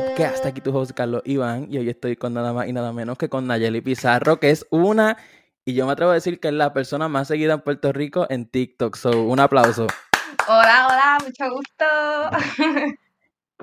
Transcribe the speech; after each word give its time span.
Hasta 0.00 0.48
aquí 0.48 0.62
tu 0.62 0.74
host 0.74 0.92
Carlos 0.92 1.20
Iván 1.26 1.66
y 1.70 1.76
hoy 1.76 1.90
estoy 1.90 2.16
con 2.16 2.32
nada 2.32 2.54
más 2.54 2.66
y 2.66 2.72
nada 2.72 2.90
menos 2.90 3.18
que 3.18 3.28
con 3.28 3.46
Nayeli 3.46 3.82
Pizarro, 3.82 4.40
que 4.40 4.50
es 4.50 4.66
una, 4.70 5.18
y 5.66 5.74
yo 5.74 5.84
me 5.84 5.92
atrevo 5.92 6.10
a 6.10 6.14
decir 6.14 6.40
que 6.40 6.48
es 6.48 6.54
la 6.54 6.72
persona 6.72 7.08
más 7.08 7.28
seguida 7.28 7.52
en 7.52 7.60
Puerto 7.60 7.92
Rico 7.92 8.26
en 8.30 8.46
TikTok, 8.46 8.96
so 8.96 9.22
un 9.24 9.40
aplauso. 9.40 9.86
Hola, 10.48 10.88
hola, 10.88 11.18
mucho 11.22 11.54
gusto. 11.54 12.96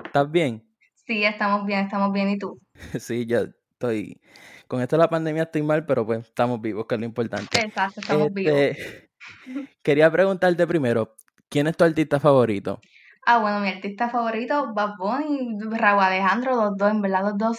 ¿Estás 0.04 0.30
bien? 0.30 0.64
Sí, 1.06 1.24
estamos 1.24 1.66
bien, 1.66 1.80
estamos 1.86 2.12
bien, 2.12 2.30
¿y 2.30 2.38
tú? 2.38 2.60
Sí, 3.00 3.26
yo 3.26 3.46
estoy, 3.72 4.20
con 4.68 4.80
esto 4.80 4.94
de 4.96 5.02
la 5.02 5.10
pandemia 5.10 5.42
estoy 5.42 5.62
mal, 5.62 5.86
pero 5.86 6.06
pues 6.06 6.26
estamos 6.26 6.60
vivos, 6.60 6.86
que 6.86 6.94
es 6.94 7.00
lo 7.00 7.06
importante. 7.06 7.58
Exacto, 7.58 8.00
estamos 8.00 8.32
vivos. 8.32 8.52
Este, 8.54 9.10
quería 9.82 10.08
preguntarte 10.08 10.66
primero, 10.68 11.16
¿quién 11.48 11.66
es 11.66 11.76
tu 11.76 11.82
artista 11.82 12.20
favorito? 12.20 12.80
Ah, 13.26 13.38
bueno, 13.38 13.60
mi 13.60 13.68
artista 13.68 14.08
favorito, 14.08 14.72
Bad 14.74 14.96
Bunny, 14.98 15.58
Raúl 15.70 16.02
Alejandro, 16.02 16.54
los 16.54 16.76
dos, 16.76 16.90
en 16.90 17.02
verdad, 17.02 17.22
los 17.22 17.38
dos 17.38 17.56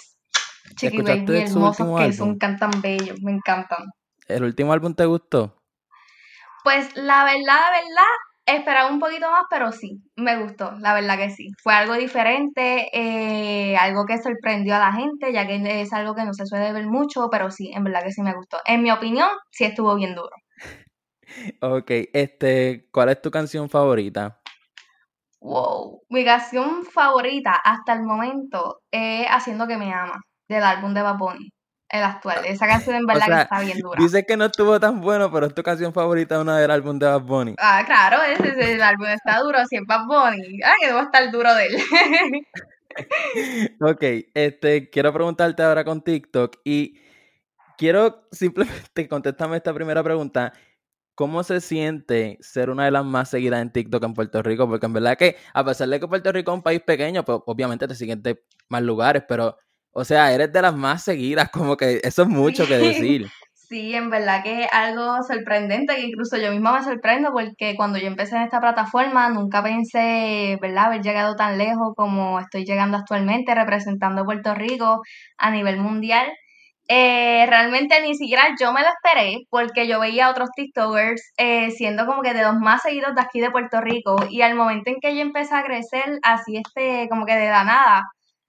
chiqui 0.76 0.88
¿Escuchaste 0.88 1.26
baby 1.26 1.38
hermosos 1.40 1.98
que 1.98 2.14
son, 2.14 2.38
cantan 2.38 2.72
bellos, 2.82 3.22
me 3.22 3.32
encantan. 3.32 3.86
¿El 4.28 4.44
último 4.44 4.74
álbum 4.74 4.94
te 4.94 5.06
gustó? 5.06 5.62
Pues 6.64 6.96
la 6.96 7.24
verdad, 7.24 7.46
la 7.46 7.72
verdad, 7.72 8.56
esperaba 8.58 8.90
un 8.90 9.00
poquito 9.00 9.30
más, 9.32 9.44
pero 9.50 9.72
sí, 9.72 10.02
me 10.16 10.42
gustó, 10.42 10.72
la 10.80 10.94
verdad 10.94 11.18
que 11.18 11.30
sí. 11.32 11.50
Fue 11.64 11.74
algo 11.74 11.96
diferente, 11.96 12.90
eh, 12.94 13.76
algo 13.78 14.06
que 14.06 14.22
sorprendió 14.22 14.76
a 14.76 14.80
la 14.80 14.94
gente, 14.94 15.32
ya 15.34 15.48
que 15.48 15.82
es 15.82 15.94
algo 15.94 16.16
que 16.16 16.26
no 16.26 16.34
se 16.34 16.46
suele 16.46 16.74
ver 16.74 16.88
mucho, 16.88 17.30
pero 17.32 17.50
sí, 17.52 17.72
en 17.74 17.84
verdad 17.84 18.04
que 18.04 18.12
sí 18.12 18.22
me 18.22 18.36
gustó. 18.36 18.58
En 18.66 18.84
mi 18.84 18.92
opinión, 18.92 19.30
sí 19.52 19.66
estuvo 19.66 19.96
bien 19.96 20.16
duro. 20.16 20.32
Ok, 21.62 21.92
este, 22.12 22.88
¿cuál 22.92 23.10
es 23.10 23.22
tu 23.22 23.30
canción 23.30 23.70
favorita? 23.70 24.39
Wow, 25.42 26.02
mi 26.10 26.26
canción 26.26 26.84
favorita 26.86 27.52
hasta 27.64 27.94
el 27.94 28.04
momento 28.04 28.82
es 28.92 29.26
Haciendo 29.30 29.68
que 29.68 29.78
me 29.78 29.94
ama, 29.94 30.20
del 30.50 30.64
álbum 30.64 30.94
de 30.94 31.02
Bad 31.02 31.18
Bunny, 31.18 31.50
el 31.90 32.04
actual. 32.04 32.46
Esa 32.46 32.68
canción 32.68 32.96
en 32.98 33.06
verdad 33.08 33.26
sea, 33.26 33.36
que 33.38 33.42
está 33.44 33.60
bien 33.62 33.80
dura. 33.80 34.04
Dices 34.04 34.26
que 34.28 34.36
no 34.38 34.46
estuvo 34.46 34.80
tan 34.80 35.00
bueno, 35.00 35.32
pero 35.32 35.46
es 35.48 35.56
tu 35.56 35.64
canción 35.64 35.94
favorita 35.94 36.40
una 36.42 36.58
del 36.60 36.70
álbum 36.72 37.00
de 37.00 37.06
Bad 37.08 37.22
Bunny. 37.22 37.56
Ah, 37.58 37.84
claro, 37.86 38.22
ese, 38.24 38.50
ese- 38.50 38.74
el 38.74 38.82
álbum 38.82 39.08
está 39.08 39.40
duro, 39.40 39.60
si 39.66 39.78
es 39.78 39.84
Bad 39.88 40.06
Bunny. 40.08 40.60
Ah, 40.64 40.74
que 40.82 40.88
debo 40.88 41.00
estar 41.00 41.32
duro 41.32 41.54
de 41.56 41.66
él. 41.68 41.78
Ok, 43.82 44.04
este, 44.34 44.90
quiero 44.90 45.14
preguntarte 45.14 45.64
ahora 45.64 45.86
con 45.86 46.02
TikTok 46.02 46.58
y 46.66 47.00
quiero 47.78 48.28
simplemente 48.32 49.08
contestarme 49.10 49.58
esta 49.58 49.74
primera 49.74 50.04
pregunta. 50.04 50.52
¿Cómo 51.20 51.44
se 51.44 51.60
siente 51.60 52.38
ser 52.40 52.70
una 52.70 52.86
de 52.86 52.92
las 52.92 53.04
más 53.04 53.30
seguidas 53.30 53.62
en 53.62 53.74
TikTok 53.74 54.02
en 54.06 54.14
Puerto 54.14 54.42
Rico? 54.42 54.70
Porque 54.70 54.86
en 54.86 54.94
verdad 54.94 55.18
que, 55.18 55.36
a 55.54 55.66
pesar 55.66 55.90
de 55.90 56.00
que 56.00 56.08
Puerto 56.08 56.32
Rico 56.32 56.52
es 56.52 56.56
un 56.56 56.64
país 56.64 56.80
pequeño, 56.82 57.26
pues 57.26 57.40
obviamente 57.46 57.90
te 57.90 57.96
siguen 57.96 58.24
de 58.24 58.42
más 58.70 58.82
lugares, 58.84 59.24
pero, 59.28 59.58
o 59.92 60.06
sea, 60.06 60.32
eres 60.32 60.54
de 60.54 60.62
las 60.62 60.74
más 60.74 61.04
seguidas, 61.04 61.50
como 61.52 61.76
que 61.76 62.00
eso 62.06 62.22
es 62.22 62.30
mucho 62.30 62.66
que 62.66 62.78
decir. 62.78 63.28
Sí, 63.54 63.94
en 63.94 64.10
verdad 64.10 64.42
que 64.44 64.64
es 64.64 64.68
algo 64.72 65.22
sorprendente, 65.22 65.94
que 65.94 66.08
incluso 66.08 66.38
yo 66.38 66.52
misma 66.52 66.80
me 66.80 66.84
sorprendo 66.84 67.32
porque 67.32 67.76
cuando 67.76 68.00
yo 68.00 68.08
empecé 68.08 68.36
en 68.36 68.42
esta 68.42 68.60
plataforma 68.60 69.30
nunca 69.30 69.62
pensé, 69.62 70.58
¿verdad?, 70.60 70.86
haber 70.86 71.02
llegado 71.04 71.36
tan 71.36 71.60
lejos 71.60 71.94
como 71.96 72.40
estoy 72.40 72.66
llegando 72.66 72.98
actualmente 72.98 73.54
representando 73.54 74.22
a 74.22 74.26
Puerto 74.26 74.56
Rico 74.56 75.04
a 75.38 75.52
nivel 75.52 75.78
mundial. 75.78 76.32
Eh, 76.92 77.46
realmente 77.48 78.02
ni 78.02 78.16
siquiera 78.16 78.56
yo 78.60 78.74
me 78.74 78.82
lo 78.82 78.88
esperé 78.88 79.46
porque 79.52 79.88
yo 79.88 80.00
veía 80.00 80.26
a 80.26 80.32
otros 80.32 80.50
TikTokers 80.56 81.22
eh, 81.38 81.70
siendo 81.70 82.08
como 82.08 82.24
que 82.24 82.34
de 82.34 82.42
los 82.42 82.56
más 82.56 82.82
seguidos 82.82 83.14
de 83.14 83.22
aquí 83.22 83.40
de 83.40 83.52
Puerto 83.52 83.80
Rico 83.80 84.16
y 84.28 84.42
al 84.42 84.56
momento 84.56 84.90
en 84.90 85.00
que 85.00 85.16
yo 85.16 85.22
empecé 85.22 85.54
a 85.56 85.64
crecer 85.64 86.20
así 86.24 86.58
este 86.58 87.08
como 87.08 87.28
que 87.28 87.36
de 87.36 87.48
la 87.48 87.64
nada, 87.64 88.06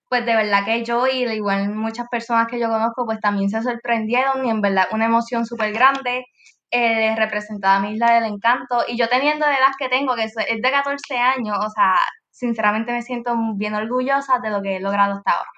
pues 0.08 0.24
de 0.24 0.34
verdad 0.36 0.64
que 0.64 0.82
yo 0.84 1.06
y 1.06 1.24
al 1.24 1.34
igual 1.34 1.74
muchas 1.74 2.08
personas 2.10 2.46
que 2.48 2.58
yo 2.58 2.68
conozco 2.70 3.04
pues 3.04 3.20
también 3.20 3.50
se 3.50 3.62
sorprendieron 3.62 4.46
y 4.46 4.50
en 4.50 4.62
verdad 4.62 4.86
una 4.92 5.04
emoción 5.04 5.44
súper 5.44 5.74
grande 5.74 6.24
eh, 6.70 7.14
representada 7.16 7.76
a 7.76 7.80
mi 7.80 7.92
isla 7.92 8.14
del 8.14 8.24
encanto 8.24 8.84
y 8.88 8.96
yo 8.96 9.06
teniendo 9.10 9.44
la 9.44 9.58
edad 9.58 9.72
que 9.78 9.90
tengo 9.90 10.14
que 10.14 10.24
es 10.24 10.34
de 10.34 10.70
14 10.70 11.18
años, 11.18 11.58
o 11.60 11.68
sea, 11.68 11.94
sinceramente 12.30 12.90
me 12.92 13.02
siento 13.02 13.34
bien 13.56 13.74
orgullosa 13.74 14.38
de 14.42 14.48
lo 14.48 14.62
que 14.62 14.76
he 14.76 14.80
logrado 14.80 15.16
hasta 15.18 15.32
ahora. 15.32 15.50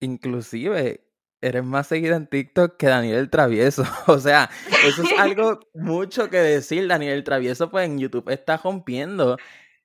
Inclusive, 0.00 1.01
eres 1.42 1.64
más 1.64 1.86
seguida 1.88 2.16
en 2.16 2.26
TikTok 2.26 2.76
que 2.76 2.86
Daniel 2.86 3.16
el 3.18 3.30
Travieso. 3.30 3.84
O 4.06 4.18
sea, 4.18 4.48
eso 4.86 5.02
es 5.02 5.12
algo 5.18 5.60
mucho 5.74 6.30
que 6.30 6.38
decir. 6.38 6.86
Daniel 6.88 7.14
el 7.14 7.24
Travieso, 7.24 7.70
pues 7.70 7.86
en 7.86 7.98
YouTube 7.98 8.30
está 8.30 8.56
rompiendo. 8.56 9.36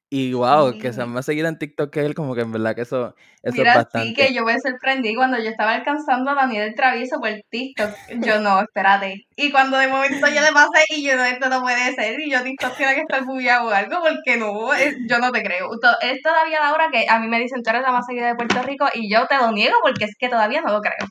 Y 0.10 0.32
wow, 0.32 0.72
que 0.80 0.94
seas 0.94 1.06
Sí. 1.06 1.12
más 1.14 1.26
seguida 1.26 1.50
en 1.50 1.58
TikTok 1.60 1.92
que 1.92 2.00
él, 2.00 2.16
como 2.16 2.34
que 2.34 2.40
en 2.40 2.54
verdad 2.54 2.74
que 2.76 2.84
eso, 2.84 3.14
eso 3.44 3.52
es 3.52 3.54
Mira, 3.56 3.74
sí 3.74 3.78
bastante. 3.80 4.14
que 4.14 4.34
yo 4.34 4.46
me 4.46 4.58
sorprendí 4.58 5.14
cuando 5.14 5.38
yo 5.38 5.50
estaba 5.50 5.74
alcanzando 5.74 6.32
a 6.32 6.36
Daniel 6.36 6.70
el 6.70 6.76
Travieso 6.76 7.20
por 7.20 7.30
TikTok. 7.50 7.90
Yo 8.26 8.40
no, 8.40 8.62
espérate. 8.62 9.28
Y 9.36 9.52
cuando 9.52 9.78
de 9.78 9.90
momento 9.90 10.26
yo 10.28 10.40
le 10.40 10.54
pasé 10.54 10.86
y 10.96 11.06
yo 11.06 11.18
no, 11.18 11.26
esto 11.26 11.50
no 11.50 11.62
puede 11.62 11.94
ser. 11.94 12.22
Y 12.22 12.32
yo 12.32 12.42
TikTok 12.42 12.78
tiene 12.78 12.96
que 12.96 13.02
estar 13.02 13.26
bugueado 13.26 13.68
o 13.68 13.72
algo 13.72 13.98
porque 14.02 14.38
no, 14.40 14.74
es- 14.74 14.96
yo 15.10 15.20
no 15.20 15.30
te 15.34 15.44
creo. 15.44 15.68
Es 16.02 16.22
todavía 16.22 16.62
la 16.62 16.72
hora 16.72 16.88
que 16.90 17.06
a 17.10 17.20
mí 17.20 17.28
me 17.28 17.40
dicen 17.42 17.62
tú 17.62 17.70
eres 17.72 17.82
la 17.82 17.92
más 17.92 18.06
seguida 18.06 18.28
de 18.28 18.36
Puerto 18.36 18.62
Rico 18.64 18.88
y 18.94 19.12
yo 19.12 19.28
te 19.28 19.36
lo 19.36 19.52
niego 19.52 19.76
porque 19.84 20.06
es 20.06 20.16
que 20.18 20.30
todavía 20.30 20.62
no 20.62 20.72
lo 20.72 20.80
creo. 20.80 21.06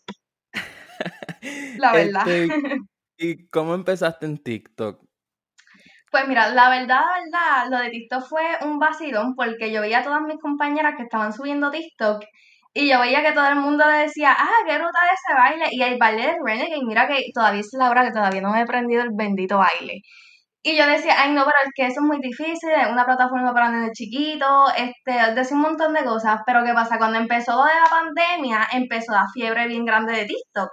La 1.78 1.92
verdad. 1.92 2.28
Este, 2.28 2.48
¿y 3.18 3.46
cómo 3.48 3.74
empezaste 3.74 4.26
en 4.26 4.38
TikTok? 4.38 5.02
Pues 6.10 6.28
mira, 6.28 6.48
la 6.50 6.70
verdad, 6.70 7.00
la 7.00 7.64
verdad, 7.64 7.70
lo 7.70 7.78
de 7.78 7.90
TikTok 7.90 8.24
fue 8.28 8.42
un 8.62 8.78
vacilón 8.78 9.34
porque 9.34 9.72
yo 9.72 9.80
veía 9.80 9.98
a 9.98 10.02
todas 10.02 10.22
mis 10.22 10.38
compañeras 10.40 10.94
que 10.96 11.02
estaban 11.02 11.32
subiendo 11.32 11.70
TikTok 11.70 12.24
y 12.78 12.90
yo 12.90 13.00
veía 13.00 13.22
que 13.22 13.32
todo 13.32 13.48
el 13.48 13.56
mundo 13.56 13.86
decía, 13.88 14.36
ah, 14.38 14.64
qué 14.66 14.76
ruta 14.76 14.98
de 15.02 15.14
ese 15.14 15.34
baile. 15.34 15.66
Y 15.72 15.82
el 15.82 15.96
baile 15.98 16.26
de 16.26 16.36
Renegade, 16.44 16.84
mira 16.86 17.08
que 17.08 17.24
todavía 17.32 17.60
es 17.60 17.70
la 17.72 17.88
hora 17.88 18.04
que 18.04 18.12
todavía 18.12 18.42
no 18.42 18.50
me 18.50 18.58
he 18.58 18.62
aprendido 18.62 19.02
el 19.02 19.10
bendito 19.14 19.56
baile. 19.56 20.02
Y 20.62 20.76
yo 20.76 20.86
decía, 20.86 21.14
ay 21.18 21.32
no, 21.32 21.44
pero 21.46 21.56
es 21.64 21.70
que 21.74 21.86
eso 21.86 22.00
es 22.00 22.06
muy 22.06 22.18
difícil, 22.20 22.70
es 22.70 22.88
una 22.90 23.06
plataforma 23.06 23.54
para 23.54 23.70
nenes 23.70 23.92
chiquitos, 23.92 24.72
este, 24.76 25.34
decía 25.34 25.56
un 25.56 25.62
montón 25.62 25.94
de 25.94 26.04
cosas, 26.04 26.40
pero 26.46 26.64
¿qué 26.64 26.74
pasa? 26.74 26.98
Cuando 26.98 27.18
empezó 27.18 27.64
la 27.64 27.88
pandemia, 27.88 28.66
empezó 28.72 29.12
la 29.12 29.26
fiebre 29.32 29.68
bien 29.68 29.84
grande 29.86 30.12
de 30.12 30.26
TikTok. 30.26 30.68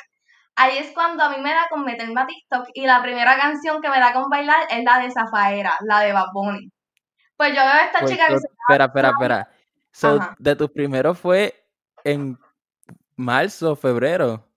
Ahí 0.55 0.77
es 0.77 0.91
cuando 0.91 1.23
a 1.23 1.29
mí 1.29 1.37
me 1.41 1.49
da 1.51 1.67
con 1.69 1.83
meterme 1.83 2.21
a 2.21 2.27
TikTok 2.27 2.67
y 2.73 2.85
la 2.85 3.01
primera 3.01 3.35
canción 3.37 3.81
que 3.81 3.89
me 3.89 3.99
da 3.99 4.13
con 4.13 4.29
bailar 4.29 4.67
es 4.69 4.83
la 4.83 4.99
de 4.99 5.11
Zafaera, 5.11 5.75
la 5.81 6.01
de 6.01 6.13
Bad 6.13 6.27
Bunny. 6.33 6.71
Pues 7.35 7.49
yo 7.49 7.61
veo 7.61 7.65
a 7.73 7.85
esta 7.85 7.99
Pues, 7.99 8.11
chica 8.11 8.27
que 8.27 8.39
se 8.39 8.47
espera, 8.47 8.85
espera, 8.85 9.09
espera. 9.09 9.49
So, 9.91 10.19
de 10.37 10.55
tus 10.55 10.71
primeros 10.71 11.19
fue 11.19 11.65
en 12.03 12.37
marzo, 13.15 13.75
febrero. 13.75 14.47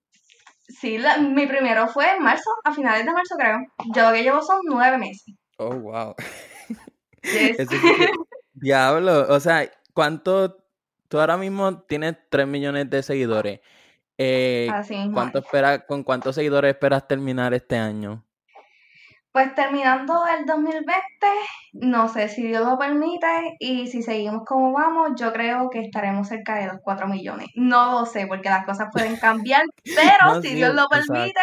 Sí, 0.69 0.99
la- 0.99 1.19
mi 1.19 1.47
primero 1.47 1.89
fue 1.89 2.17
en 2.17 2.23
marzo, 2.23 2.51
a 2.65 2.73
finales 2.73 3.05
de 3.07 3.13
marzo 3.13 3.37
creo. 3.37 3.59
Yo 3.95 4.09
lo 4.09 4.13
que 4.15 4.23
llevo 4.23 4.43
son 4.43 4.61
nueve 4.65 4.99
meses. 4.99 5.35
Oh, 5.59 5.75
wow. 5.75 6.15
Yes. 7.23 7.59
Eso 7.59 7.77
Diablo, 8.53 9.27
o 9.29 9.41
sea, 9.41 9.71
¿cuánto? 9.93 10.65
Tú 11.09 11.21
ahora 11.21 11.37
mismo 11.37 11.83
tienes 11.83 12.17
3 12.31 12.47
millones 12.47 12.91
de 12.91 13.03
seguidores. 13.03 13.61
Eh, 14.19 14.69
Así. 14.73 15.11
¿cuánto 15.13 15.39
es. 15.39 15.45
espera, 15.45 15.85
¿Con 15.87 16.03
cuántos 16.03 16.35
seguidores 16.35 16.71
esperas 16.75 17.07
terminar 17.07 17.53
este 17.55 17.77
año? 17.77 18.23
Pues 19.33 19.55
terminando 19.55 20.15
el 20.39 20.47
2020, 20.47 20.95
no 21.75 22.09
sé 22.09 22.29
si 22.31 22.47
Dios 22.47 22.67
lo 22.67 22.79
permite 22.79 23.57
y 23.59 23.87
si 23.89 24.03
seguimos 24.03 24.45
como 24.47 24.73
vamos, 24.73 25.11
yo 25.21 25.31
creo 25.35 25.69
que 25.69 25.81
estaremos 25.81 26.29
cerca 26.29 26.55
de 26.59 26.67
los 26.69 26.79
4 26.83 27.07
millones. 27.07 27.49
No 27.55 27.93
lo 28.01 28.07
sé 28.07 28.27
porque 28.27 28.49
las 28.49 28.65
cosas 28.65 28.89
pueden 28.91 29.17
cambiar, 29.21 29.65
pero 29.85 30.35
No, 30.37 30.41
si 30.43 30.49
sí, 30.49 30.55
Dios 30.55 30.75
lo 30.75 30.85
exacto. 30.85 31.13
permite, 31.13 31.41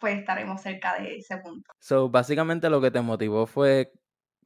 pues 0.00 0.18
estaremos 0.18 0.60
cerca 0.60 0.98
de 0.98 1.18
ese 1.18 1.36
punto. 1.36 1.70
So, 1.78 2.08
básicamente 2.10 2.68
lo 2.68 2.80
que 2.80 2.90
te 2.90 3.00
motivó 3.00 3.46
fue 3.46 3.92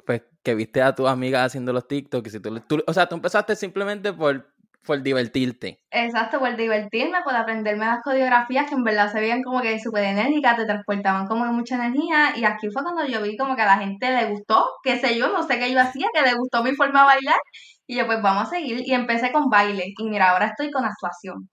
pues, 0.04 0.22
que 0.42 0.54
viste 0.54 0.82
a 0.82 0.94
tus 0.94 1.08
amigas 1.08 1.46
haciendo 1.46 1.72
los 1.72 1.88
TikToks. 1.88 2.28
Y 2.28 2.30
si 2.30 2.40
tú, 2.40 2.60
tú- 2.60 2.84
o 2.86 2.92
sea, 2.92 3.08
tú 3.08 3.14
empezaste 3.14 3.56
simplemente 3.56 4.12
por, 4.12 4.52
por 4.84 5.02
divertirte. 5.02 5.80
Exacto, 5.90 6.38
por 6.38 6.56
divertirme, 6.56 7.18
por 7.22 7.34
aprenderme 7.34 7.86
las 7.86 8.02
coreografías 8.02 8.68
que 8.68 8.74
en 8.74 8.84
verdad 8.84 9.12
se 9.12 9.20
veían 9.20 9.42
como 9.42 9.60
que 9.60 9.78
súper 9.78 10.04
enérgicas, 10.04 10.56
te 10.56 10.64
transportaban 10.64 11.26
como 11.26 11.44
que 11.44 11.50
mucha 11.50 11.74
energía. 11.76 12.32
Y 12.36 12.44
aquí 12.44 12.68
fue 12.70 12.82
cuando 12.82 13.06
yo 13.06 13.22
vi 13.22 13.36
como 13.36 13.56
que 13.56 13.62
a 13.62 13.66
la 13.66 13.78
gente 13.78 14.10
le 14.10 14.26
gustó, 14.26 14.66
qué 14.82 14.98
sé 14.98 15.16
yo, 15.16 15.28
no 15.28 15.42
sé 15.42 15.58
qué 15.58 15.72
yo 15.72 15.80
hacía, 15.80 16.08
que 16.14 16.22
le 16.22 16.34
gustó 16.34 16.62
mi 16.62 16.74
forma 16.74 17.00
de 17.00 17.06
bailar. 17.06 17.40
Y 17.86 17.96
yo, 17.96 18.06
pues 18.06 18.22
vamos 18.22 18.48
a 18.48 18.50
seguir. 18.50 18.82
Y 18.86 18.94
empecé 18.94 19.32
con 19.32 19.50
baile. 19.50 19.92
Y 19.98 20.04
mira, 20.08 20.30
ahora 20.30 20.46
estoy 20.46 20.70
con 20.70 20.84
actuación. 20.84 21.48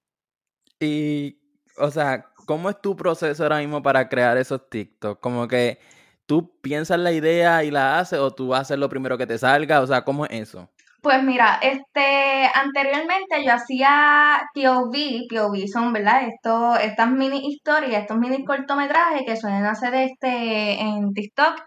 Y, 0.79 1.39
o 1.77 1.89
sea, 1.91 2.25
¿cómo 2.45 2.69
es 2.69 2.79
tu 2.81 2.95
proceso 2.95 3.43
ahora 3.43 3.57
mismo 3.59 3.81
para 3.81 4.07
crear 4.07 4.37
esos 4.37 4.69
TikToks? 4.69 5.19
Como 5.19 5.47
que 5.47 5.79
tú 6.27 6.59
piensas 6.61 6.99
la 6.99 7.11
idea 7.11 7.63
y 7.63 7.71
la 7.71 7.99
haces 7.99 8.19
o 8.19 8.31
tú 8.31 8.53
haces 8.53 8.77
lo 8.77 8.89
primero 8.89 9.17
que 9.17 9.25
te 9.25 9.37
salga, 9.37 9.81
o 9.81 9.87
sea, 9.87 10.03
¿cómo 10.03 10.25
es 10.25 10.31
eso? 10.41 10.69
Pues 11.07 11.23
mira, 11.23 11.57
este, 11.61 12.51
anteriormente 12.53 13.41
yo 13.45 13.53
hacía 13.53 14.41
POV, 14.53 15.25
POV 15.29 15.65
son, 15.71 15.93
¿verdad? 15.93 16.23
Esto, 16.27 16.75
estas 16.75 17.09
mini 17.09 17.47
historias, 17.47 18.01
estos 18.01 18.17
mini 18.17 18.43
cortometrajes 18.43 19.21
que 19.25 19.37
suelen 19.37 19.65
hacer 19.65 19.95
este 19.95 20.81
en 20.81 21.13
TikTok, 21.13 21.61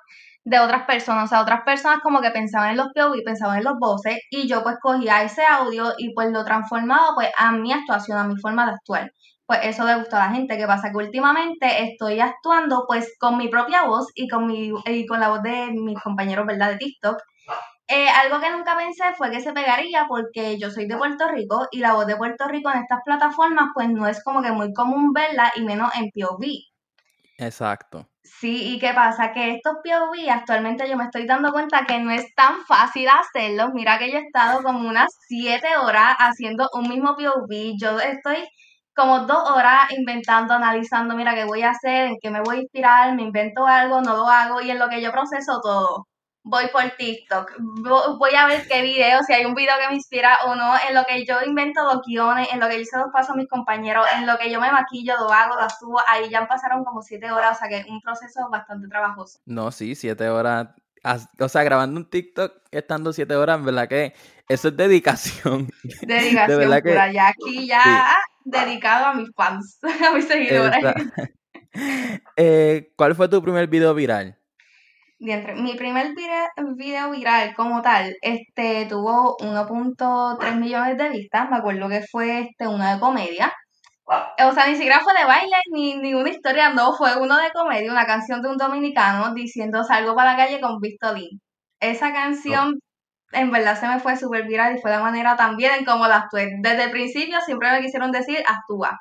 de 0.44 0.58
otras 0.58 0.84
personas, 0.84 1.25
o 1.25 1.28
sea, 1.28 1.40
otras 1.40 1.62
personas 1.64 2.00
como 2.02 2.20
que 2.20 2.31
pensaban 2.32 2.72
en 2.72 2.76
los 2.76 2.88
POV, 2.94 3.22
pensaban 3.25 3.56
en 3.56 3.64
los 3.64 3.78
voces, 3.81 4.19
y 4.31 4.46
yo 4.46 4.62
pues 4.62 4.76
cogía 4.82 5.22
ese 5.22 5.42
audio 5.46 5.94
y 5.96 6.12
pues 6.12 6.31
lo 6.31 6.44
transformaba 6.44 7.14
pues 7.14 7.31
a 7.38 7.50
mi 7.52 7.72
actuación, 7.72 8.19
a 8.19 8.25
mi 8.25 8.37
forma 8.37 8.66
de 8.66 8.72
actuar. 8.72 9.10
Pues 9.46 9.60
eso 9.62 9.84
le 9.87 9.96
gustó 9.96 10.16
a 10.16 10.26
la 10.26 10.32
gente. 10.34 10.58
¿Qué 10.58 10.66
pasa? 10.66 10.90
Que 10.90 10.98
últimamente 10.98 11.82
estoy 11.90 12.20
actuando 12.20 12.84
pues 12.87 13.14
con 13.19 13.38
mi 13.38 13.48
propia 13.48 13.84
voz 13.84 14.06
y 14.14 14.28
con, 14.28 14.46
mi, 14.46 14.70
y 14.87 15.06
con 15.06 15.19
la 15.19 15.28
voz 15.31 15.42
de 15.42 15.69
mis 15.72 15.98
compañeros, 16.00 16.46
¿verdad? 16.46 16.72
De 16.72 16.76
TikTok. 16.76 17.16
Eh, 17.92 18.08
algo 18.08 18.38
que 18.38 18.52
nunca 18.52 18.76
pensé 18.76 19.02
fue 19.19 19.32
que 19.32 19.40
se 19.40 19.52
pegaría 19.52 20.06
porque 20.06 20.56
yo 20.60 20.70
soy 20.70 20.87
de 20.87 20.96
Puerto 20.96 21.26
Rico 21.26 21.66
y 21.72 21.81
la 21.81 21.94
voz 21.94 22.06
de 22.06 22.16
Puerto 22.16 22.46
Rico 22.46 22.70
en 22.70 22.78
estas 22.78 23.00
plataformas 23.04 23.70
pues 23.75 23.88
no 23.88 24.06
es 24.06 24.22
como 24.22 24.42
que 24.42 24.52
muy 24.52 24.72
común 24.72 25.12
verla 25.12 25.50
y 25.56 25.64
menos 25.64 25.90
en 25.96 26.08
POV. 26.10 26.46
Exacto. 27.38 28.06
Sí, 28.22 28.75
¿y 28.75 28.78
qué 28.78 28.92
pasa? 28.94 29.32
Que 29.32 29.56
estos 29.56 29.78
POV 29.82 30.31
actualmente 30.31 30.88
yo 30.88 30.96
me 30.96 31.04
estoy 31.04 31.26
dando 31.26 31.50
cuenta 31.50 31.84
que 31.84 31.98
no 31.98 32.12
es 32.12 32.32
tan 32.37 32.64
fácil 32.64 33.08
hacerlos. 33.08 33.70
Mira 33.75 33.98
que 33.98 34.12
yo 34.12 34.19
he 34.19 34.22
estado 34.22 34.62
como 34.62 34.88
unas 34.88 35.10
siete 35.26 35.76
horas 35.76 36.14
haciendo 36.16 36.69
un 36.75 36.88
mismo 36.88 37.16
POV. 37.16 37.76
Yo 37.76 37.98
estoy 37.98 38.46
como 38.94 39.20
dos 39.26 39.50
horas 39.50 39.90
inventando, 39.90 40.54
analizando, 40.54 41.16
mira, 41.16 41.34
qué 41.34 41.44
voy 41.44 41.62
a 41.62 41.70
hacer, 41.70 42.06
en 42.10 42.19
qué 42.22 42.31
me 42.31 42.40
voy 42.40 42.58
a 42.58 42.60
inspirar, 42.60 43.16
me 43.16 43.22
invento 43.22 43.66
algo, 43.66 44.00
no 44.00 44.16
lo 44.16 44.28
hago 44.28 44.60
y 44.60 44.70
en 44.70 44.78
lo 44.78 44.88
que 44.88 45.02
yo 45.02 45.10
proceso 45.10 45.60
todo 45.60 46.06
voy 46.42 46.64
por 46.72 46.82
TikTok, 46.96 47.52
voy 48.19 48.34
a 48.34 48.46
ver 48.46 48.66
qué 48.66 48.82
video, 48.82 49.22
si 49.22 49.32
hay 49.32 49.44
un 49.44 49.54
video 49.54 49.75
que 49.81 49.88
me 49.88 49.94
inspira 49.94 50.38
o 50.46 50.54
no, 50.54 50.72
en 50.88 50.94
lo 50.94 51.04
que 51.04 51.25
yo 51.25 51.37
invento 51.44 51.82
los 51.84 52.02
guiones, 52.06 52.48
en 52.52 52.60
lo 52.60 52.69
que 52.69 52.78
yo 52.78 52.84
se 52.84 52.98
los 52.98 53.08
paso 53.12 53.32
a 53.32 53.37
mis 53.37 53.48
compañeros, 53.48 54.06
en 54.16 54.26
lo 54.26 54.38
que 54.38 54.50
yo 54.50 54.60
me 54.60 54.72
maquillo, 54.72 55.16
lo 55.19 55.31
hago, 55.31 55.60
lo 55.60 55.69
subo, 55.70 56.00
ahí 56.08 56.31
ya 56.31 56.46
pasaron 56.46 56.84
como 56.84 57.02
siete 57.02 57.31
horas, 57.31 57.56
o 57.56 57.60
sea 57.60 57.69
que 57.69 57.78
es 57.78 57.87
un 57.87 58.00
proceso 58.00 58.48
bastante 58.50 58.88
trabajoso. 58.88 59.38
No, 59.44 59.70
sí, 59.70 59.94
siete 59.94 60.28
horas, 60.28 60.69
o 61.38 61.48
sea, 61.48 61.62
grabando 61.62 62.00
un 62.00 62.08
TikTok 62.08 62.52
estando 62.70 63.12
siete 63.12 63.37
horas, 63.37 63.58
en 63.58 63.64
verdad 63.66 63.88
que 63.88 64.14
eso 64.48 64.69
es 64.69 64.76
dedicación. 64.76 65.69
Dedicación 66.02 66.70
de 66.70 66.82
pura, 66.82 67.12
ya 67.12 67.28
aquí 67.28 67.66
ya 67.66 68.16
dedicado 68.44 69.06
a 69.06 69.14
mis 69.14 69.31
fans, 69.34 69.78
a 70.06 70.14
mis 70.14 70.26
seguidores. 70.26 70.82
Eh, 72.34 72.92
¿Cuál 72.96 73.14
fue 73.14 73.28
tu 73.28 73.40
primer 73.40 73.69
video 73.69 73.94
viral? 73.94 74.39
Mi 75.20 75.75
primer 75.76 76.14
video 76.76 77.11
viral 77.11 77.55
como 77.55 77.82
tal, 77.82 78.17
este 78.22 78.87
tuvo 78.87 79.37
1.3 79.38 80.56
millones 80.56 80.96
de 80.96 81.11
vistas, 81.11 81.50
me 81.50 81.58
acuerdo 81.58 81.88
que 81.88 82.02
fue 82.11 82.40
este 82.40 82.67
uno 82.67 82.90
de 82.90 82.99
comedia. 82.99 83.52
O 84.06 84.52
sea, 84.52 84.67
ni 84.67 84.75
siquiera 84.75 85.00
fue 85.00 85.12
de 85.17 85.25
baile 85.25 85.56
ni, 85.72 85.94
ni 85.94 86.14
una 86.14 86.31
historia, 86.31 86.70
no, 86.70 86.94
fue 86.94 87.17
uno 87.20 87.37
de 87.37 87.50
comedia, 87.52 87.93
una 87.93 88.06
canción 88.06 88.43
de 88.43 88.49
un 88.49 88.56
dominicano 88.56 89.32
diciendo 89.34 89.84
salgo 89.84 90.17
para 90.17 90.32
la 90.32 90.38
calle 90.38 90.61
con 90.61 90.81
Vistolín. 90.81 91.40
Esa 91.81 92.12
canción 92.12 92.81
en 93.32 93.50
verdad 93.52 93.78
se 93.78 93.87
me 93.87 94.00
fue 94.00 94.16
súper 94.16 94.46
viral 94.46 94.76
y 94.76 94.81
fue 94.81 94.90
la 94.90 95.00
manera 95.00 95.37
también 95.37 95.73
en 95.78 95.84
cómo 95.84 96.08
la 96.08 96.16
actué. 96.16 96.50
Desde 96.61 96.84
el 96.84 96.90
principio 96.90 97.40
siempre 97.43 97.70
me 97.70 97.82
quisieron 97.82 98.11
decir 98.11 98.43
actúa, 98.49 98.99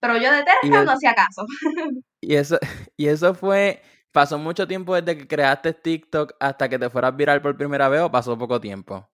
pero 0.00 0.16
yo 0.18 0.30
de 0.32 0.44
terca 0.44 0.84
no 0.84 0.90
hacía 0.92 1.14
caso. 1.14 1.46
Y 2.20 2.34
eso, 2.34 2.58
y 2.96 3.06
eso 3.06 3.34
fue 3.34 3.82
¿Pasó 4.16 4.38
mucho 4.38 4.66
tiempo 4.66 4.94
desde 4.94 5.18
que 5.18 5.28
creaste 5.28 5.74
TikTok 5.74 6.36
hasta 6.40 6.70
que 6.70 6.78
te 6.78 6.88
fueras 6.88 7.14
viral 7.14 7.42
por 7.42 7.54
primera 7.54 7.90
vez 7.90 8.00
o 8.00 8.10
pasó 8.10 8.38
poco 8.38 8.58
tiempo? 8.58 9.06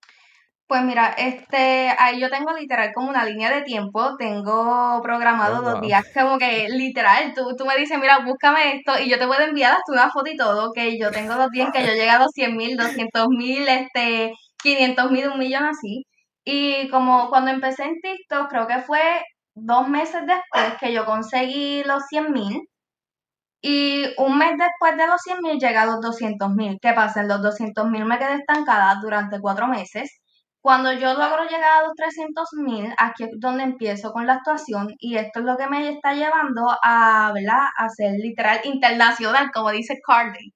Pues 0.68 0.80
mira, 0.84 1.08
este, 1.18 1.92
ahí 1.98 2.20
yo 2.20 2.30
tengo 2.30 2.52
literal 2.52 2.92
como 2.94 3.08
una 3.08 3.24
línea 3.24 3.52
de 3.52 3.62
tiempo, 3.62 4.16
tengo 4.16 5.00
programado 5.02 5.58
oh, 5.58 5.70
dos 5.72 5.80
días, 5.80 6.04
como 6.14 6.38
que 6.38 6.68
literal, 6.68 7.34
tú, 7.34 7.56
tú 7.56 7.66
me 7.66 7.76
dices, 7.76 7.98
mira, 7.98 8.20
búscame 8.20 8.76
esto 8.76 8.92
y 9.00 9.10
yo 9.10 9.18
te 9.18 9.26
puedo 9.26 9.40
enviar 9.40 9.72
hasta 9.72 9.92
una 9.92 10.08
foto 10.08 10.30
y 10.30 10.36
todo, 10.36 10.70
que 10.72 10.96
yo 10.96 11.10
tengo 11.10 11.34
dos 11.34 11.50
días 11.50 11.70
que 11.72 11.84
yo 11.84 11.90
he 11.90 11.96
llegado 11.96 12.26
a 12.26 12.28
100 12.28 12.56
mil, 12.56 12.76
200 12.76 13.26
mil, 13.30 13.66
este, 13.66 14.32
500 14.62 15.10
mil, 15.10 15.30
un 15.30 15.38
millón 15.40 15.64
así. 15.64 16.06
Y 16.44 16.88
como 16.90 17.28
cuando 17.28 17.50
empecé 17.50 17.86
en 17.86 18.00
TikTok, 18.00 18.48
creo 18.48 18.68
que 18.68 18.82
fue 18.82 19.20
dos 19.56 19.88
meses 19.88 20.22
después 20.28 20.78
que 20.78 20.92
yo 20.92 21.04
conseguí 21.06 21.82
los 21.82 22.04
100 22.06 22.32
mil, 22.32 22.60
y 23.62 24.04
un 24.18 24.38
mes 24.38 24.58
después 24.58 24.96
de 24.96 25.06
los 25.06 25.20
100 25.22 25.38
mil 25.40 25.58
llega 25.58 25.82
a 25.82 25.86
los 25.86 26.00
200 26.00 26.50
mil. 26.50 26.78
¿Qué 26.82 26.92
pasa? 26.92 27.20
En 27.22 27.28
los 27.28 27.40
200 27.42 27.88
mil 27.88 28.04
me 28.04 28.18
quedé 28.18 28.34
estancada 28.34 28.96
durante 29.00 29.40
cuatro 29.40 29.68
meses. 29.68 30.20
Cuando 30.60 30.92
yo 30.92 31.14
logro 31.14 31.44
llegar 31.44 31.80
a 31.80 31.82
los 31.82 31.94
300 31.96 32.48
mil, 32.64 32.92
aquí 32.98 33.24
es 33.24 33.30
donde 33.38 33.64
empiezo 33.64 34.12
con 34.12 34.26
la 34.26 34.34
actuación 34.34 34.88
y 34.98 35.16
esto 35.16 35.40
es 35.40 35.46
lo 35.46 35.56
que 35.56 35.68
me 35.68 35.88
está 35.90 36.14
llevando 36.14 36.66
a, 36.82 37.32
¿verdad? 37.34 37.66
a 37.78 37.88
ser 37.88 38.12
literal 38.18 38.60
internacional, 38.64 39.50
como 39.52 39.70
dice 39.70 39.98
Carly. 40.06 40.52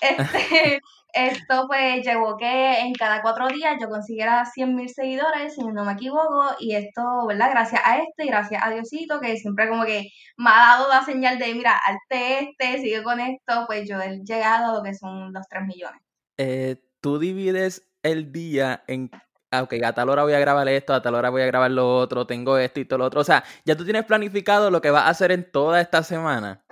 Este, 0.00 0.80
esto 1.14 1.66
pues 1.66 2.04
llevó 2.04 2.36
que 2.36 2.80
en 2.80 2.92
cada 2.94 3.22
cuatro 3.22 3.48
días 3.48 3.76
yo 3.80 3.88
consiguiera 3.88 4.44
100 4.44 4.74
mil 4.74 4.88
seguidores, 4.88 5.54
si 5.54 5.62
no 5.64 5.84
me 5.84 5.92
equivoco, 5.92 6.56
y 6.58 6.74
esto, 6.74 7.26
¿verdad? 7.26 7.50
Gracias 7.50 7.80
a 7.84 7.98
esto 7.98 8.22
y 8.22 8.26
gracias 8.26 8.62
a 8.64 8.70
Diosito, 8.70 9.20
que 9.20 9.36
siempre 9.36 9.68
como 9.68 9.84
que 9.84 10.08
me 10.36 10.50
ha 10.50 10.76
dado 10.76 10.88
la 10.88 11.04
señal 11.04 11.38
de, 11.38 11.54
mira, 11.54 11.78
arte 11.86 12.50
este, 12.50 12.80
sigue 12.80 13.02
con 13.02 13.20
esto, 13.20 13.64
pues 13.66 13.88
yo 13.88 14.00
he 14.00 14.20
llegado 14.24 14.72
a 14.72 14.76
lo 14.76 14.82
que 14.82 14.94
son 14.94 15.32
los 15.32 15.46
3 15.48 15.64
millones. 15.64 16.00
Eh, 16.36 16.76
Tú 17.04 17.18
divides 17.18 17.86
el 18.02 18.32
día 18.32 18.82
en 18.86 19.10
ah, 19.50 19.62
ok, 19.62 19.74
a 19.84 19.92
tal 19.92 20.08
hora 20.08 20.22
voy 20.22 20.32
a 20.32 20.38
grabar 20.38 20.66
esto, 20.68 20.94
a 20.94 21.02
tal 21.02 21.14
hora 21.14 21.28
voy 21.28 21.42
a 21.42 21.46
grabar 21.46 21.70
lo 21.70 21.98
otro, 21.98 22.26
tengo 22.26 22.56
esto 22.56 22.80
y 22.80 22.86
todo 22.86 23.00
lo 23.00 23.04
otro. 23.04 23.20
O 23.20 23.24
sea, 23.24 23.44
ya 23.66 23.76
tú 23.76 23.84
tienes 23.84 24.06
planificado 24.06 24.70
lo 24.70 24.80
que 24.80 24.90
vas 24.90 25.04
a 25.04 25.10
hacer 25.10 25.30
en 25.30 25.50
toda 25.52 25.82
esta 25.82 26.02
semana. 26.02 26.63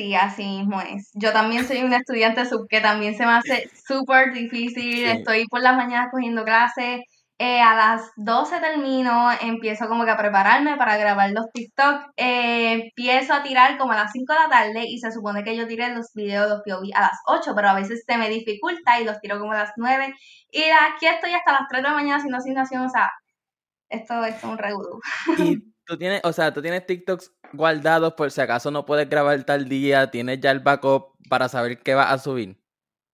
Sí, 0.00 0.14
así 0.14 0.42
mismo 0.44 0.80
es. 0.80 1.10
Yo 1.12 1.30
también 1.30 1.66
soy 1.68 1.82
una 1.82 1.98
estudiante 1.98 2.46
sub 2.46 2.66
que 2.70 2.80
también 2.80 3.14
se 3.14 3.26
me 3.26 3.32
hace 3.32 3.70
súper 3.86 4.32
difícil. 4.32 5.04
Estoy 5.04 5.46
por 5.46 5.60
las 5.60 5.76
mañanas 5.76 6.08
cogiendo 6.10 6.42
clases. 6.42 7.02
Eh, 7.36 7.60
a 7.60 7.74
las 7.74 8.10
12 8.16 8.60
termino, 8.60 9.28
empiezo 9.42 9.88
como 9.88 10.06
que 10.06 10.10
a 10.10 10.16
prepararme 10.16 10.78
para 10.78 10.96
grabar 10.96 11.32
los 11.32 11.50
TikTok. 11.52 12.12
Eh, 12.16 12.72
empiezo 12.72 13.34
a 13.34 13.42
tirar 13.42 13.76
como 13.76 13.92
a 13.92 13.96
las 13.96 14.12
5 14.12 14.32
de 14.32 14.38
la 14.38 14.48
tarde 14.48 14.84
y 14.88 14.98
se 15.00 15.12
supone 15.12 15.44
que 15.44 15.54
yo 15.54 15.66
tire 15.66 15.94
los 15.94 16.06
videos, 16.14 16.48
los 16.48 16.62
POV 16.64 16.88
a 16.94 17.02
las 17.02 17.18
8, 17.26 17.52
pero 17.54 17.68
a 17.68 17.74
veces 17.74 18.02
se 18.06 18.16
me 18.16 18.30
dificulta 18.30 18.98
y 18.98 19.04
los 19.04 19.20
tiro 19.20 19.38
como 19.38 19.52
a 19.52 19.58
las 19.58 19.72
9. 19.76 20.14
Y 20.50 20.62
aquí 20.62 21.08
estoy 21.08 21.34
hasta 21.34 21.52
las 21.52 21.68
3 21.68 21.82
de 21.82 21.88
la 21.88 21.94
mañana 21.94 22.16
haciendo 22.16 22.38
asignación, 22.38 22.86
o 22.86 22.88
sea, 22.88 23.10
esto, 23.90 24.24
esto 24.24 24.56
es 24.56 24.74
un. 24.74 25.46
Y 25.46 25.62
tú 25.90 25.98
tienes, 25.98 26.20
o 26.22 26.32
sea, 26.32 26.54
tú 26.54 26.62
tienes 26.62 26.86
TikToks 26.86 27.32
guardados 27.52 28.14
por 28.14 28.30
si 28.30 28.40
acaso 28.40 28.70
no 28.70 28.86
puedes 28.86 29.10
grabar 29.10 29.42
tal 29.42 29.68
día, 29.68 30.08
tienes 30.10 30.40
ya 30.40 30.52
el 30.52 30.60
backup 30.60 31.16
para 31.28 31.48
saber 31.48 31.82
qué 31.82 31.94
vas 31.94 32.12
a 32.12 32.18
subir. 32.18 32.56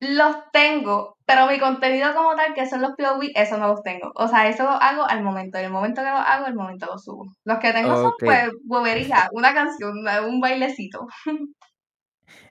Los 0.00 0.36
tengo, 0.52 1.16
pero 1.24 1.46
mi 1.46 1.58
contenido 1.58 2.14
como 2.14 2.36
tal, 2.36 2.52
que 2.52 2.68
son 2.68 2.82
los 2.82 2.92
POV, 2.96 3.30
eso 3.34 3.56
no 3.56 3.68
los 3.68 3.82
tengo. 3.82 4.12
O 4.14 4.28
sea, 4.28 4.46
eso 4.46 4.64
lo 4.64 4.72
hago 4.72 5.08
al 5.08 5.22
momento. 5.22 5.56
En 5.56 5.64
el 5.64 5.70
momento 5.70 6.02
que 6.02 6.10
lo 6.10 6.16
hago, 6.16 6.46
el 6.46 6.54
momento 6.54 6.84
lo 6.84 6.98
subo. 6.98 7.24
Los 7.44 7.58
que 7.60 7.72
tengo 7.72 7.96
son, 7.96 8.12
pues, 8.18 8.50
bobería, 8.64 9.30
una 9.32 9.54
canción, 9.54 9.94
un 10.26 10.40
bailecito. 10.40 11.06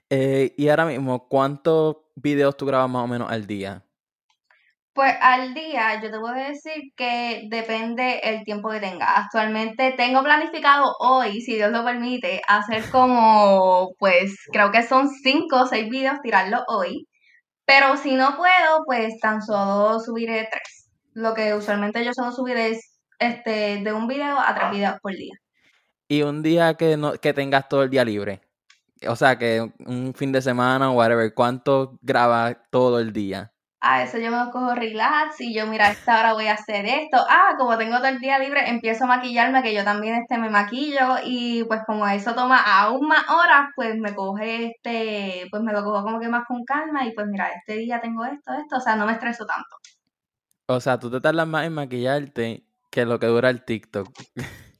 Eh, 0.08 0.54
y 0.56 0.68
ahora 0.68 0.86
mismo, 0.86 1.26
¿cuántos 1.26 1.96
videos 2.14 2.56
tú 2.56 2.64
grabas 2.64 2.88
más 2.88 3.02
o 3.02 3.08
menos 3.08 3.28
al 3.28 3.44
día? 3.44 3.85
Pues 4.96 5.12
al 5.20 5.52
día 5.52 6.00
yo 6.00 6.10
te 6.10 6.18
puedo 6.18 6.34
decir 6.34 6.94
que 6.96 7.48
depende 7.50 8.18
el 8.24 8.44
tiempo 8.44 8.70
que 8.70 8.80
tenga. 8.80 9.12
Actualmente 9.14 9.92
tengo 9.94 10.22
planificado 10.22 10.94
hoy, 11.00 11.42
si 11.42 11.56
Dios 11.56 11.70
lo 11.70 11.84
permite, 11.84 12.40
hacer 12.48 12.82
como, 12.90 13.92
pues 13.98 14.34
creo 14.50 14.72
que 14.72 14.82
son 14.82 15.10
cinco 15.10 15.60
o 15.60 15.66
seis 15.66 15.90
videos, 15.90 16.22
tirarlos 16.22 16.62
hoy. 16.68 17.06
Pero 17.66 17.98
si 17.98 18.14
no 18.14 18.38
puedo, 18.38 18.84
pues 18.86 19.20
tan 19.20 19.42
solo 19.42 20.00
subiré 20.00 20.48
tres. 20.50 20.88
Lo 21.12 21.34
que 21.34 21.52
usualmente 21.52 22.02
yo 22.02 22.14
solo 22.14 22.32
subiré 22.32 22.70
es 22.70 22.98
este, 23.18 23.82
de 23.84 23.92
un 23.92 24.08
video 24.08 24.38
a 24.40 24.54
tres 24.54 24.70
videos 24.70 24.98
por 25.02 25.12
día. 25.12 25.34
Y 26.08 26.22
un 26.22 26.42
día 26.42 26.72
que, 26.72 26.96
no, 26.96 27.12
que 27.12 27.34
tengas 27.34 27.68
todo 27.68 27.82
el 27.82 27.90
día 27.90 28.02
libre. 28.02 28.40
O 29.06 29.14
sea, 29.14 29.36
que 29.36 29.60
un 29.60 30.14
fin 30.14 30.32
de 30.32 30.40
semana 30.40 30.90
o 30.90 30.94
whatever, 30.94 31.34
¿cuánto 31.34 31.98
grabas 32.00 32.56
todo 32.70 32.98
el 32.98 33.12
día? 33.12 33.52
A 33.86 34.02
eso 34.02 34.18
yo 34.18 34.30
me 34.30 34.50
cojo 34.50 34.74
relax 34.74 35.40
y 35.40 35.54
yo, 35.54 35.66
mira, 35.66 35.90
esta 35.90 36.20
hora 36.20 36.34
voy 36.34 36.46
a 36.46 36.54
hacer 36.54 36.86
esto. 36.86 37.18
Ah, 37.28 37.54
como 37.58 37.76
tengo 37.78 37.96
todo 37.96 38.06
el 38.06 38.18
día 38.18 38.38
libre, 38.38 38.68
empiezo 38.68 39.04
a 39.04 39.08
maquillarme, 39.08 39.62
que 39.62 39.74
yo 39.74 39.84
también 39.84 40.16
este 40.16 40.38
me 40.38 40.50
maquillo 40.50 41.16
y 41.24 41.64
pues 41.64 41.80
como 41.86 42.06
eso 42.06 42.34
toma 42.34 42.58
aún 42.58 43.06
más 43.08 43.28
horas, 43.28 43.70
pues 43.74 43.96
me 43.98 44.14
coge 44.14 44.66
este, 44.66 45.46
pues 45.50 45.62
me 45.62 45.72
lo 45.72 45.84
cojo 45.84 46.02
como 46.02 46.20
que 46.20 46.28
más 46.28 46.44
con 46.46 46.64
calma 46.64 47.06
y 47.06 47.12
pues 47.12 47.26
mira, 47.28 47.48
este 47.48 47.74
día 47.74 48.00
tengo 48.00 48.24
esto, 48.24 48.52
esto, 48.52 48.76
o 48.76 48.80
sea, 48.80 48.96
no 48.96 49.06
me 49.06 49.12
estreso 49.12 49.46
tanto. 49.46 49.76
O 50.68 50.80
sea, 50.80 50.98
tú 50.98 51.10
te 51.10 51.20
tardas 51.20 51.46
más 51.46 51.66
en 51.66 51.74
maquillarte 51.74 52.64
que 52.90 53.04
lo 53.04 53.18
que 53.18 53.26
dura 53.26 53.50
el 53.50 53.64
TikTok. 53.64 54.08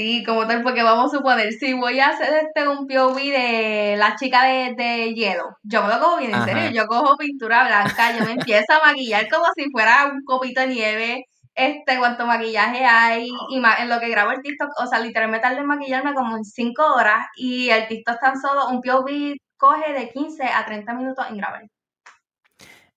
Sí, 0.00 0.24
como 0.24 0.46
tal, 0.46 0.62
porque 0.62 0.82
vamos 0.82 1.12
a 1.12 1.18
suponer, 1.18 1.52
si 1.52 1.74
voy 1.74 2.00
a 2.00 2.08
hacer 2.08 2.46
este 2.46 2.66
un 2.66 2.86
POV 2.86 3.16
de 3.16 3.96
la 3.98 4.16
chica 4.16 4.44
de, 4.44 5.12
hielo, 5.14 5.58
yo 5.62 5.82
me 5.82 5.88
lo 5.92 6.00
cojo 6.00 6.16
bien 6.16 6.34
en 6.34 6.42
serio, 6.46 6.70
yo 6.70 6.86
cojo 6.86 7.18
pintura 7.18 7.66
blanca, 7.66 8.16
yo 8.16 8.24
me 8.24 8.32
empiezo 8.32 8.72
a 8.72 8.86
maquillar 8.86 9.28
como 9.28 9.44
si 9.54 9.70
fuera 9.70 10.06
un 10.06 10.24
copito 10.24 10.62
de 10.62 10.68
nieve, 10.68 11.24
este, 11.54 11.98
cuánto 11.98 12.24
maquillaje 12.24 12.82
hay, 12.82 13.28
y 13.50 13.56
en 13.56 13.88
lo 13.90 14.00
que 14.00 14.08
grabo 14.08 14.30
el 14.30 14.40
TikTok, 14.40 14.70
o 14.82 14.86
sea, 14.86 15.00
literalmente 15.00 15.46
tarde 15.46 15.60
en 15.60 15.66
maquillarme 15.66 16.14
como 16.14 16.34
en 16.38 16.44
5 16.46 16.82
horas, 16.94 17.26
y 17.36 17.68
el 17.68 17.86
TikTok 17.86 18.20
tan 18.20 18.40
solo, 18.40 18.68
un 18.70 18.80
POV 18.80 19.36
coge 19.58 19.92
de 19.92 20.08
15 20.08 20.44
a 20.44 20.64
30 20.64 20.94
minutos 20.94 21.26
en 21.28 21.36
grabar. 21.36 21.66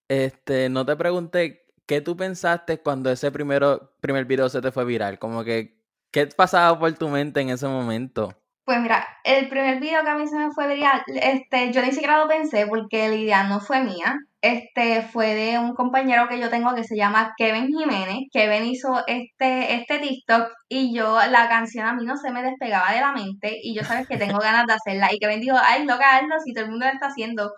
Este, 0.07 0.69
no 0.69 0.85
te 0.85 0.95
pregunté 0.95 1.65
qué 1.85 1.99
tú 1.99 2.15
pensaste 2.15 2.79
cuando 2.79 3.11
ese 3.11 3.29
primero, 3.29 3.91
primer 3.99 4.23
video 4.23 4.47
se 4.47 4.61
te 4.61 4.71
fue 4.71 4.85
viral. 4.85 5.19
Como 5.19 5.43
que, 5.43 5.82
¿qué 6.13 6.27
pasaba 6.27 6.79
por 6.79 6.93
tu 6.93 7.09
mente 7.09 7.41
en 7.41 7.49
ese 7.49 7.67
momento? 7.67 8.33
Pues 8.65 8.79
mira, 8.79 9.05
el 9.25 9.49
primer 9.49 9.81
video 9.81 10.03
que 10.03 10.09
a 10.09 10.15
mí 10.15 10.25
se 10.25 10.37
me 10.37 10.51
fue 10.51 10.73
viral, 10.73 11.03
este, 11.07 11.73
yo 11.73 11.81
ni 11.81 11.91
siquiera 11.91 12.19
lo 12.19 12.29
pensé 12.29 12.65
porque 12.65 13.09
la 13.09 13.15
idea 13.15 13.43
no 13.43 13.59
fue 13.59 13.83
mía. 13.83 14.15
Este 14.39 15.01
fue 15.01 15.33
de 15.33 15.59
un 15.59 15.73
compañero 15.73 16.29
que 16.29 16.39
yo 16.39 16.49
tengo 16.49 16.73
que 16.73 16.85
se 16.85 16.95
llama 16.95 17.33
Kevin 17.35 17.67
Jiménez. 17.67 18.27
Kevin 18.31 18.65
hizo 18.65 19.03
este, 19.07 19.75
este 19.75 19.99
TikTok 19.99 20.49
y 20.69 20.95
yo, 20.95 21.17
la 21.29 21.49
canción 21.49 21.85
a 21.85 21.93
mí 21.93 22.05
no 22.05 22.15
se 22.15 22.31
me 22.31 22.41
despegaba 22.41 22.93
de 22.93 23.01
la 23.01 23.11
mente 23.11 23.59
y 23.61 23.75
yo 23.75 23.83
sabes 23.83 24.07
que 24.07 24.17
tengo 24.17 24.39
ganas 24.39 24.65
de 24.65 24.73
hacerla. 24.73 25.09
Y 25.13 25.19
Kevin 25.19 25.41
dijo, 25.41 25.57
ay, 25.61 25.85
loca, 25.85 26.17
hazlo 26.17 26.35
si 26.45 26.53
todo 26.53 26.65
el 26.65 26.71
mundo 26.71 26.85
lo 26.85 26.93
está 26.93 27.07
haciendo. 27.07 27.51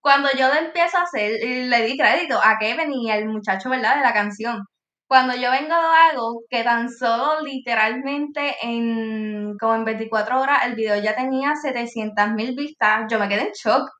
Cuando 0.00 0.28
yo 0.38 0.48
lo 0.48 0.54
empiezo 0.54 0.98
a 0.98 1.02
hacer, 1.02 1.32
le 1.42 1.86
di 1.86 1.96
crédito 1.96 2.38
a 2.42 2.58
Kevin 2.58 2.92
y 2.92 3.10
al 3.10 3.26
muchacho, 3.28 3.70
¿verdad? 3.70 3.96
De 3.96 4.02
la 4.02 4.12
canción. 4.12 4.64
Cuando 5.10 5.34
yo 5.34 5.50
vengo 5.50 5.74
hago, 5.74 6.44
que 6.48 6.62
tan 6.62 6.88
solo 6.88 7.40
literalmente 7.40 8.54
en 8.62 9.58
como 9.58 9.74
en 9.74 9.84
24 9.84 10.40
horas 10.40 10.58
el 10.66 10.76
video 10.76 11.02
ya 11.02 11.16
tenía 11.16 11.56
700 11.56 12.30
mil 12.30 12.54
vistas, 12.54 13.10
yo 13.10 13.18
me 13.18 13.28
quedé 13.28 13.48
en 13.48 13.52
shock. 13.52 13.90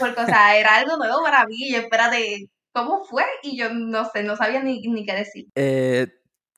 Porque, 0.00 0.20
o 0.20 0.26
sea, 0.26 0.56
era 0.58 0.78
algo 0.78 0.96
nuevo 0.96 1.22
para 1.22 1.46
mí. 1.46 1.68
Y 1.68 1.76
espérate, 1.76 2.50
¿cómo 2.72 3.04
fue? 3.04 3.22
Y 3.44 3.56
yo 3.56 3.72
no 3.72 4.04
sé, 4.06 4.24
no 4.24 4.34
sabía 4.34 4.60
ni, 4.60 4.80
ni 4.80 5.06
qué 5.06 5.14
decir. 5.14 5.46
Eh, 5.54 6.08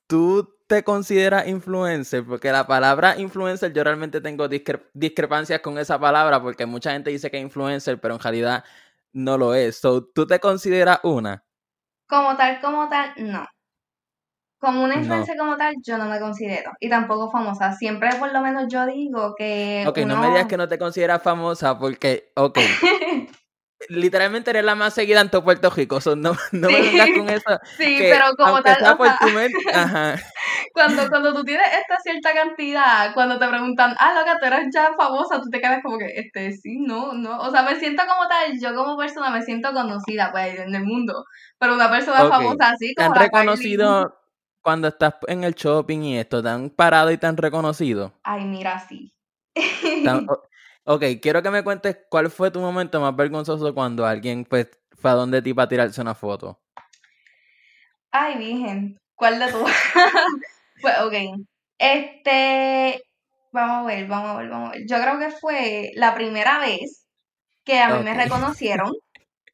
¿Tú 0.07 0.57
te 0.65 0.83
consideras 0.83 1.47
influencer? 1.47 2.25
Porque 2.25 2.51
la 2.51 2.65
palabra 2.65 3.15
influencer, 3.19 3.73
yo 3.73 3.83
realmente 3.83 4.21
tengo 4.21 4.47
discrepancias 4.47 5.61
con 5.61 5.77
esa 5.77 5.99
palabra, 5.99 6.41
porque 6.41 6.65
mucha 6.65 6.93
gente 6.93 7.11
dice 7.11 7.29
que 7.29 7.37
es 7.37 7.43
influencer, 7.43 8.01
pero 8.01 8.15
en 8.15 8.21
realidad 8.21 8.63
no 9.11 9.37
lo 9.37 9.53
es. 9.53 9.81
¿Tú 9.81 10.25
te 10.27 10.39
consideras 10.39 10.99
una? 11.03 11.45
Como 12.07 12.35
tal, 12.35 12.59
como 12.59 12.89
tal, 12.89 13.13
no. 13.17 13.47
Como 14.63 14.81
una 14.81 14.95
influencia 14.95 15.35
como 15.37 15.57
tal, 15.57 15.75
yo 15.83 15.97
no 15.97 16.05
me 16.05 16.21
considero. 16.21 16.71
Y 16.79 16.87
tampoco 16.87 17.29
famosa. 17.29 17.73
Siempre 17.73 18.11
por 18.17 18.31
lo 18.31 18.39
menos 18.39 18.71
yo 18.71 18.85
digo 18.85 19.35
que. 19.37 19.83
Ok, 19.85 19.97
no 19.99 20.15
me 20.15 20.27
digas 20.27 20.45
que 20.45 20.55
no 20.55 20.69
te 20.69 20.77
consideras 20.77 21.21
famosa 21.21 21.77
porque, 21.77 22.31
ok. 22.35 22.59
literalmente 23.89 24.51
eres 24.51 24.63
la 24.63 24.75
más 24.75 24.93
seguida 24.93 25.19
en 25.19 25.29
todo 25.29 25.43
Puerto 25.43 25.69
Rico. 25.69 25.99
no, 26.15 26.31
no 26.53 26.69
me 26.69 26.81
vengas 26.81 27.09
con 27.17 27.29
eso. 27.29 27.59
Sí, 27.77 27.97
pero 27.99 28.27
como 28.37 28.61
tal. 28.61 28.77
ajá. 29.73 30.15
Cuando, 30.73 31.07
cuando 31.09 31.33
tú 31.33 31.43
tienes 31.43 31.67
esta 31.67 31.97
cierta 32.01 32.33
cantidad, 32.33 33.13
cuando 33.13 33.37
te 33.37 33.47
preguntan, 33.47 33.95
ah, 33.99 34.13
loca, 34.17 34.39
tú 34.39 34.45
eres 34.47 34.69
ya 34.73 34.91
famosa, 34.97 35.39
tú 35.39 35.49
te 35.49 35.59
quedas 35.59 35.83
como 35.83 35.99
que, 35.99 36.07
este, 36.15 36.53
sí, 36.53 36.79
no, 36.79 37.13
no. 37.13 37.41
O 37.41 37.51
sea, 37.51 37.61
me 37.61 37.75
siento 37.75 38.01
como 38.07 38.27
tal, 38.27 38.59
yo 38.59 38.73
como 38.73 38.97
persona 38.97 39.29
me 39.29 39.43
siento 39.43 39.71
conocida, 39.71 40.31
pues, 40.31 40.57
en 40.57 40.73
el 40.73 40.83
mundo. 40.83 41.25
Pero 41.59 41.75
una 41.75 41.91
persona 41.91 42.27
famosa 42.27 42.69
así 42.69 42.95
como. 42.95 43.13
¿Te 43.13 43.19
han 43.19 43.23
reconocido? 43.25 44.22
Cuando 44.63 44.87
estás 44.87 45.15
en 45.27 45.43
el 45.43 45.53
shopping 45.53 45.99
y 45.99 46.17
esto, 46.17 46.41
¿te 46.41 46.49
han 46.49 46.69
parado 46.69 47.11
y 47.11 47.17
te 47.17 47.27
han 47.27 47.37
reconocido? 47.37 48.13
Ay, 48.23 48.45
mira, 48.45 48.79
sí. 48.87 49.13
ok, 50.85 51.03
quiero 51.21 51.43
que 51.43 51.51
me 51.51 51.63
cuentes 51.63 51.97
cuál 52.09 52.31
fue 52.31 52.49
tu 52.49 52.59
momento 52.59 52.99
más 52.99 53.15
vergonzoso 53.15 53.73
cuando 53.75 54.05
alguien 54.05 54.45
pues, 54.45 54.69
fue 54.93 55.11
a 55.11 55.15
donde 55.15 55.41
ti 55.41 55.53
para 55.53 55.67
tirarse 55.67 56.01
una 56.01 56.15
foto. 56.15 56.59
Ay, 58.09 58.37
virgen, 58.37 58.97
¿cuál 59.15 59.37
de 59.37 59.51
todas? 59.51 59.75
pues, 60.81 60.95
ok. 61.01 61.45
Este, 61.77 63.03
vamos 63.51 63.83
a 63.83 63.83
ver, 63.83 64.07
vamos 64.07 64.29
a 64.29 64.37
ver, 64.37 64.49
vamos 64.49 64.69
a 64.69 64.71
ver. 64.73 64.87
Yo 64.87 64.97
creo 65.01 65.19
que 65.19 65.29
fue 65.31 65.91
la 65.95 66.15
primera 66.15 66.59
vez 66.59 67.05
que 67.65 67.79
a 67.79 67.97
mí 67.97 68.03
me 68.03 68.13
reconocieron. 68.13 68.91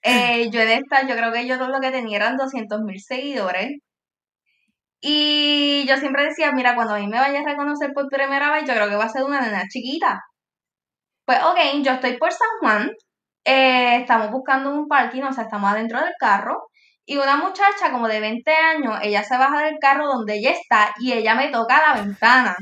Eh, 0.02 0.50
yo 0.50 0.62
en 0.62 0.70
esta, 0.70 1.06
yo 1.06 1.14
creo 1.18 1.34
que 1.34 1.46
yo 1.46 1.58
lo 1.58 1.82
que 1.82 1.92
tenía 1.92 2.16
eran 2.16 2.38
200 2.38 2.84
mil 2.84 3.02
seguidores. 3.02 3.82
Y 5.02 5.86
yo 5.88 5.98
siempre 5.98 6.26
decía, 6.26 6.52
mira, 6.52 6.76
cuando 6.76 6.96
a 6.96 7.00
mí 7.00 7.08
me 7.08 7.20
vaya 7.20 7.40
a 7.42 7.46
reconocer 7.46 7.92
por 7.94 8.08
primera 8.10 8.52
vez, 8.52 8.66
yo 8.68 8.74
creo 8.74 8.90
que 8.90 8.96
va 8.96 9.06
a 9.06 9.10
ser 9.10 9.24
una 9.24 9.42
nena 9.42 9.64
chiquita. 9.70 10.22
Pues, 11.26 11.40
ok, 11.44 11.58
yo 11.84 11.94
estoy 11.94 12.18
por 12.18 12.32
San 12.32 12.48
Juan, 12.60 12.92
eh, 13.46 13.98
estamos 14.02 14.32
buscando 14.32 14.72
un 14.72 14.88
parking, 14.88 15.24
o 15.24 15.34
sea, 15.34 15.44
estamos 15.46 15.72
adentro 15.72 16.00
del 16.00 16.14
carro, 16.20 16.70
y 17.06 17.18
una 17.18 17.38
muchacha 17.38 17.92
como 17.92 18.08
de 18.08 18.20
20 18.20 18.52
años, 18.52 19.00
ella 19.02 19.24
se 19.24 19.38
baja 19.38 19.64
del 19.64 19.78
carro 19.80 20.08
donde 20.08 20.38
ella 20.38 20.52
está 20.52 20.94
y 21.00 21.14
ella 21.14 21.36
me 21.36 21.50
toca 21.50 21.82
la 21.82 22.02
ventana. 22.02 22.56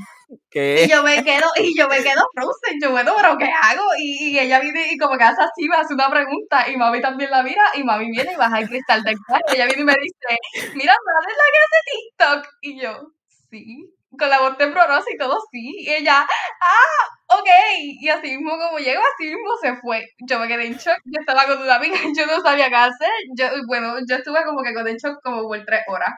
Y 0.54 0.90
yo 0.90 1.04
me 1.04 1.24
quedo, 1.24 1.46
y 1.58 1.78
yo 1.78 1.88
me 1.90 1.98
quedo 1.98 2.24
frozen, 2.34 2.80
yo 2.82 2.92
bueno, 2.92 3.14
pero 3.18 3.38
¿qué 3.38 3.46
hago? 3.46 3.84
Y, 4.00 4.40
ella 4.40 4.60
viene 4.60 4.92
y 4.92 4.98
como 4.98 5.18
que 5.18 5.24
hace 5.24 5.42
así, 5.42 5.68
me 5.68 5.76
hace 5.76 5.94
una 5.94 6.10
pregunta, 6.10 6.70
y 6.70 6.78
mami 6.78 7.02
también 7.02 7.30
la 7.30 7.44
mira, 7.44 7.64
y 7.76 7.84
mami 7.84 8.10
viene 8.12 8.34
y 8.34 8.36
baja 8.36 8.60
el 8.60 8.70
cristal 8.70 9.04
del 9.04 9.18
carro, 9.28 9.42
y 9.50 9.56
ella 9.56 9.66
viene 9.66 9.82
y 9.82 9.86
me 9.86 9.96
dice, 10.02 10.74
mira, 10.76 10.94
¿sabes 10.94 11.38
la 11.38 11.52
que 11.52 11.60
hace 11.60 12.42
TikTok? 12.42 12.54
Y 12.62 12.82
yo, 12.82 13.12
sí, 13.52 13.94
con 14.18 14.30
la 14.30 14.40
voz 14.40 14.58
temblorosa 14.58 15.06
y 15.14 15.18
todo, 15.18 15.38
sí, 15.52 15.76
y 15.80 15.92
ella, 15.92 16.26
ah, 16.26 17.38
ok, 17.40 17.50
y 18.00 18.08
así 18.08 18.38
mismo 18.38 18.58
como 18.58 18.80
llegó, 18.80 19.02
así 19.02 19.26
mismo 19.26 19.52
se 19.62 19.76
fue, 19.82 20.08
yo 20.28 20.40
me 20.40 20.48
quedé 20.48 20.68
en 20.68 20.78
shock, 20.78 21.00
yo 21.06 21.20
estaba 21.20 21.46
con 21.46 21.62
una 21.62 21.76
amiga, 21.76 21.98
yo 22.18 22.26
no 22.26 22.42
sabía 22.42 22.70
qué 22.70 22.76
hacer, 22.76 23.12
yo, 23.36 23.48
bueno, 23.68 23.96
yo 24.08 24.16
estuve 24.16 24.44
como 24.46 24.64
que 24.64 24.74
con 24.74 24.88
el 24.88 24.98
shock 24.98 25.22
como 25.22 25.44
por 25.44 25.64
tres 25.66 25.82
horas. 25.88 26.14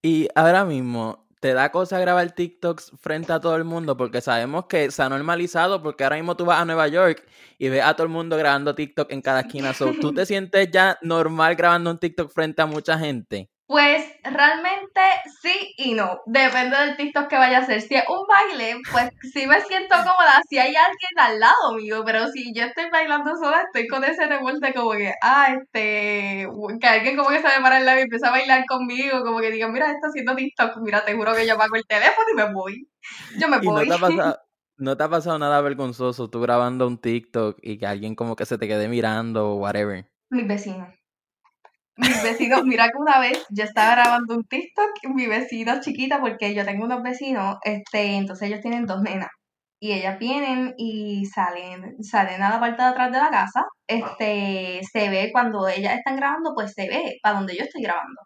Y 0.00 0.28
ahora 0.34 0.64
mismo, 0.64 1.27
te 1.40 1.54
da 1.54 1.70
cosa 1.70 1.98
grabar 2.00 2.32
TikToks 2.32 2.92
frente 3.00 3.32
a 3.32 3.40
todo 3.40 3.56
el 3.56 3.64
mundo 3.64 3.96
porque 3.96 4.20
sabemos 4.20 4.66
que 4.66 4.90
se 4.90 5.02
ha 5.02 5.08
normalizado 5.08 5.82
porque 5.82 6.04
ahora 6.04 6.16
mismo 6.16 6.36
tú 6.36 6.44
vas 6.44 6.60
a 6.60 6.64
Nueva 6.64 6.88
York 6.88 7.24
y 7.58 7.68
ves 7.68 7.84
a 7.84 7.94
todo 7.94 8.04
el 8.04 8.12
mundo 8.12 8.36
grabando 8.36 8.74
TikTok 8.74 9.12
en 9.12 9.22
cada 9.22 9.40
esquina. 9.40 9.72
¿Tú 10.00 10.12
te 10.12 10.26
sientes 10.26 10.70
ya 10.70 10.98
normal 11.02 11.54
grabando 11.56 11.90
un 11.90 11.98
TikTok 11.98 12.32
frente 12.32 12.62
a 12.62 12.66
mucha 12.66 12.98
gente? 12.98 13.50
Pues 13.68 14.02
realmente 14.24 15.00
sí 15.42 15.74
y 15.76 15.92
no. 15.92 16.22
Depende 16.24 16.74
del 16.74 16.96
TikTok 16.96 17.28
que 17.28 17.36
vaya 17.36 17.58
a 17.58 17.60
hacer. 17.60 17.82
Si 17.82 17.96
es 17.96 18.04
un 18.08 18.26
baile, 18.26 18.80
pues 18.90 19.10
sí 19.30 19.46
me 19.46 19.60
siento 19.60 19.94
cómoda 19.94 20.40
si 20.48 20.56
hay 20.56 20.74
alguien 20.74 21.18
al 21.18 21.38
lado 21.38 21.74
mío. 21.76 22.02
Pero 22.06 22.28
si 22.28 22.54
yo 22.54 22.64
estoy 22.64 22.88
bailando 22.90 23.36
sola, 23.36 23.60
estoy 23.66 23.86
con 23.86 24.04
ese 24.04 24.26
revuelto 24.26 24.66
como 24.74 24.92
que, 24.92 25.12
ah, 25.20 25.54
este, 25.54 26.48
que 26.80 26.86
alguien 26.86 27.18
como 27.18 27.28
que 27.28 27.42
se 27.42 27.46
me 27.46 27.60
para 27.60 27.80
el 27.80 27.84
lado 27.84 27.98
y 27.98 28.02
empieza 28.04 28.28
a 28.28 28.30
bailar 28.30 28.64
conmigo. 28.64 29.22
Como 29.22 29.38
que 29.40 29.50
diga, 29.50 29.68
mira, 29.68 29.90
está 29.90 30.08
haciendo 30.08 30.34
TikTok. 30.34 30.78
Mira, 30.78 31.04
te 31.04 31.14
juro 31.14 31.34
que 31.34 31.46
yo 31.46 31.58
pago 31.58 31.76
el 31.76 31.86
teléfono 31.86 32.26
y 32.32 32.36
me 32.36 32.50
voy. 32.50 32.88
Yo 33.38 33.48
me 33.48 33.58
voy. 33.58 33.86
No 33.86 33.86
te, 33.86 33.92
ha 33.92 33.98
pasado, 33.98 34.38
¿No 34.78 34.96
te 34.96 35.04
ha 35.04 35.10
pasado 35.10 35.38
nada 35.38 35.60
vergonzoso 35.60 36.30
tú 36.30 36.40
grabando 36.40 36.86
un 36.86 36.96
TikTok 36.96 37.58
y 37.60 37.76
que 37.76 37.86
alguien 37.86 38.14
como 38.14 38.34
que 38.34 38.46
se 38.46 38.56
te 38.56 38.66
quede 38.66 38.88
mirando 38.88 39.50
o 39.50 39.56
whatever? 39.56 40.10
Mis 40.30 40.48
vecinos 40.48 40.97
mis 41.98 42.22
vecinos, 42.22 42.64
mira 42.64 42.86
que 42.86 42.98
una 42.98 43.18
vez 43.20 43.44
yo 43.50 43.64
estaba 43.64 43.94
grabando 43.96 44.36
un 44.36 44.44
TikTok, 44.44 44.90
mi 45.14 45.26
vecino 45.26 45.80
chiquita, 45.80 46.20
porque 46.20 46.54
yo 46.54 46.64
tengo 46.64 46.84
unos 46.84 47.02
vecinos, 47.02 47.56
este, 47.64 48.16
entonces 48.16 48.48
ellos 48.48 48.60
tienen 48.60 48.86
dos 48.86 49.02
nenas. 49.02 49.28
Y 49.80 49.92
ellas 49.92 50.18
vienen 50.18 50.74
y 50.76 51.26
salen, 51.26 52.02
salen 52.02 52.42
a 52.42 52.50
la 52.50 52.60
parte 52.60 52.82
de 52.82 52.88
atrás 52.88 53.12
de 53.12 53.18
la 53.18 53.30
casa. 53.30 53.64
Este, 53.86 54.80
se 54.92 55.08
ve 55.08 55.30
cuando 55.32 55.68
ellas 55.68 55.96
están 55.96 56.16
grabando, 56.16 56.52
pues 56.54 56.72
se 56.72 56.88
ve 56.88 57.18
para 57.22 57.36
donde 57.36 57.56
yo 57.56 57.62
estoy 57.62 57.82
grabando. 57.82 58.20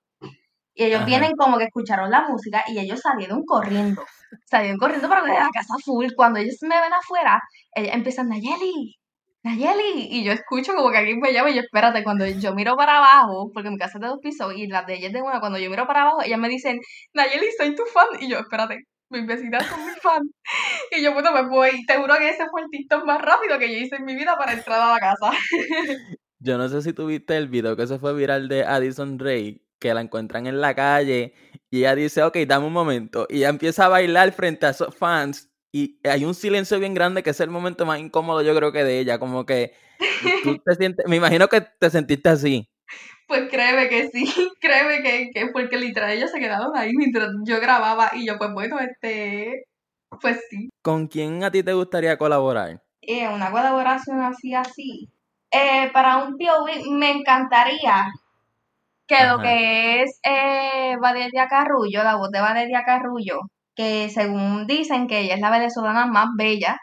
Y 0.74 0.84
ellos 0.84 1.04
vienen 1.04 1.32
como 1.36 1.58
que 1.58 1.64
escucharon 1.64 2.10
la 2.10 2.26
música 2.26 2.64
y 2.68 2.78
ellos 2.78 3.00
salieron 3.00 3.44
corriendo. 3.44 4.02
Salieron 4.46 4.78
corriendo 4.78 5.08
para 5.08 5.22
de 5.22 5.34
la 5.34 5.50
casa 5.52 5.74
full. 5.84 6.08
Cuando 6.16 6.38
ellos 6.38 6.56
me 6.62 6.80
ven 6.80 6.92
afuera, 6.94 7.38
ellas 7.74 7.94
empiezan, 7.94 8.28
Nayeli, 8.28 8.96
Nayeli, 9.44 10.06
y 10.10 10.24
yo 10.24 10.32
escucho 10.32 10.72
como 10.74 10.90
que 10.90 10.98
alguien 10.98 11.18
me 11.18 11.32
llama 11.32 11.50
y 11.50 11.54
yo, 11.54 11.62
espérate, 11.62 12.04
cuando 12.04 12.26
yo 12.26 12.54
miro 12.54 12.76
para 12.76 12.98
abajo, 12.98 13.50
porque 13.52 13.70
mi 13.70 13.78
casa 13.78 13.98
es 13.98 14.02
de 14.02 14.06
dos 14.06 14.18
pisos 14.22 14.54
y 14.54 14.68
las 14.68 14.86
de 14.86 14.94
ellas 14.94 15.12
de 15.12 15.20
una, 15.20 15.40
cuando 15.40 15.58
yo 15.58 15.68
miro 15.68 15.86
para 15.86 16.02
abajo, 16.02 16.22
ellas 16.22 16.38
me 16.38 16.48
dicen, 16.48 16.78
Nayeli, 17.12 17.46
soy 17.58 17.74
tu 17.74 17.84
fan, 17.86 18.06
y 18.20 18.30
yo, 18.30 18.38
espérate, 18.38 18.78
mis 19.10 19.26
vecinas 19.26 19.66
son 19.66 19.84
mi 19.84 19.92
fan. 20.00 20.22
Y 20.92 21.02
yo, 21.02 21.12
bueno, 21.12 21.32
me 21.32 21.48
voy, 21.48 21.84
te 21.86 21.96
juro 21.96 22.14
que 22.18 22.28
ese 22.28 22.46
fue 22.50 22.62
el 22.62 22.68
TikTok 22.70 23.04
más 23.04 23.20
rápido 23.20 23.58
que 23.58 23.70
yo 23.70 23.78
hice 23.78 23.96
en 23.96 24.04
mi 24.04 24.14
vida 24.14 24.36
para 24.38 24.52
entrar 24.52 24.80
a 24.80 24.92
la 24.92 24.98
casa. 24.98 25.30
Yo 26.44 26.58
no 26.58 26.68
sé 26.68 26.82
si 26.82 26.92
tuviste 26.92 27.36
el 27.36 27.46
video 27.46 27.76
que 27.76 27.86
se 27.86 28.00
fue 28.00 28.14
viral 28.14 28.48
de 28.48 28.64
Addison 28.64 29.16
Ray, 29.20 29.64
que 29.78 29.94
la 29.94 30.00
encuentran 30.00 30.48
en 30.48 30.60
la 30.60 30.74
calle 30.74 31.34
y 31.70 31.78
ella 31.78 31.94
dice, 31.94 32.24
ok, 32.24 32.36
dame 32.48 32.66
un 32.66 32.72
momento. 32.72 33.28
Y 33.30 33.36
ella 33.38 33.48
empieza 33.48 33.84
a 33.86 33.88
bailar 33.88 34.32
frente 34.32 34.66
a 34.66 34.70
esos 34.70 34.92
fans 34.92 35.51
y 35.72 35.98
hay 36.06 36.26
un 36.26 36.34
silencio 36.34 36.78
bien 36.78 36.92
grande 36.92 37.22
que 37.22 37.30
es 37.30 37.40
el 37.40 37.50
momento 37.50 37.86
más 37.86 37.98
incómodo 37.98 38.42
yo 38.42 38.54
creo 38.54 38.72
que 38.72 38.84
de 38.84 39.00
ella, 39.00 39.18
como 39.18 39.46
que 39.46 39.72
tú 40.44 40.58
te 40.64 40.74
sientes, 40.74 41.06
me 41.08 41.16
imagino 41.16 41.48
que 41.48 41.62
te 41.62 41.90
sentiste 41.90 42.28
así. 42.28 42.68
Pues 43.26 43.48
créeme 43.50 43.88
que 43.88 44.10
sí, 44.10 44.26
créeme 44.60 45.02
que, 45.02 45.30
que 45.32 45.46
porque 45.46 45.78
literal 45.78 46.10
ellos 46.10 46.30
se 46.30 46.38
quedaron 46.38 46.76
ahí 46.76 46.92
mientras 46.94 47.30
yo 47.44 47.58
grababa 47.60 48.10
y 48.12 48.26
yo 48.26 48.36
pues 48.36 48.52
bueno, 48.52 48.78
este, 48.80 49.64
pues 50.20 50.44
sí. 50.50 50.68
¿Con 50.82 51.06
quién 51.06 51.42
a 51.42 51.50
ti 51.50 51.62
te 51.62 51.72
gustaría 51.72 52.18
colaborar? 52.18 52.82
Eh, 53.00 53.26
una 53.28 53.50
colaboración 53.50 54.20
así, 54.20 54.54
así. 54.54 55.08
Eh, 55.50 55.90
para 55.92 56.18
un 56.18 56.36
POV 56.36 56.90
me 56.90 57.10
encantaría 57.10 58.12
que 59.06 59.26
lo 59.26 59.38
que 59.38 60.02
es 60.02 60.20
eh, 60.24 60.96
Valeria 61.00 61.48
Carrullo, 61.48 62.02
la 62.02 62.16
voz 62.16 62.30
de 62.30 62.40
Valeria 62.40 62.84
Carrullo, 62.84 63.40
que 63.74 64.10
según 64.10 64.66
dicen 64.66 65.06
que 65.06 65.20
ella 65.20 65.34
es 65.34 65.40
la 65.40 65.50
venezolana 65.50 66.06
más 66.06 66.28
bella, 66.36 66.78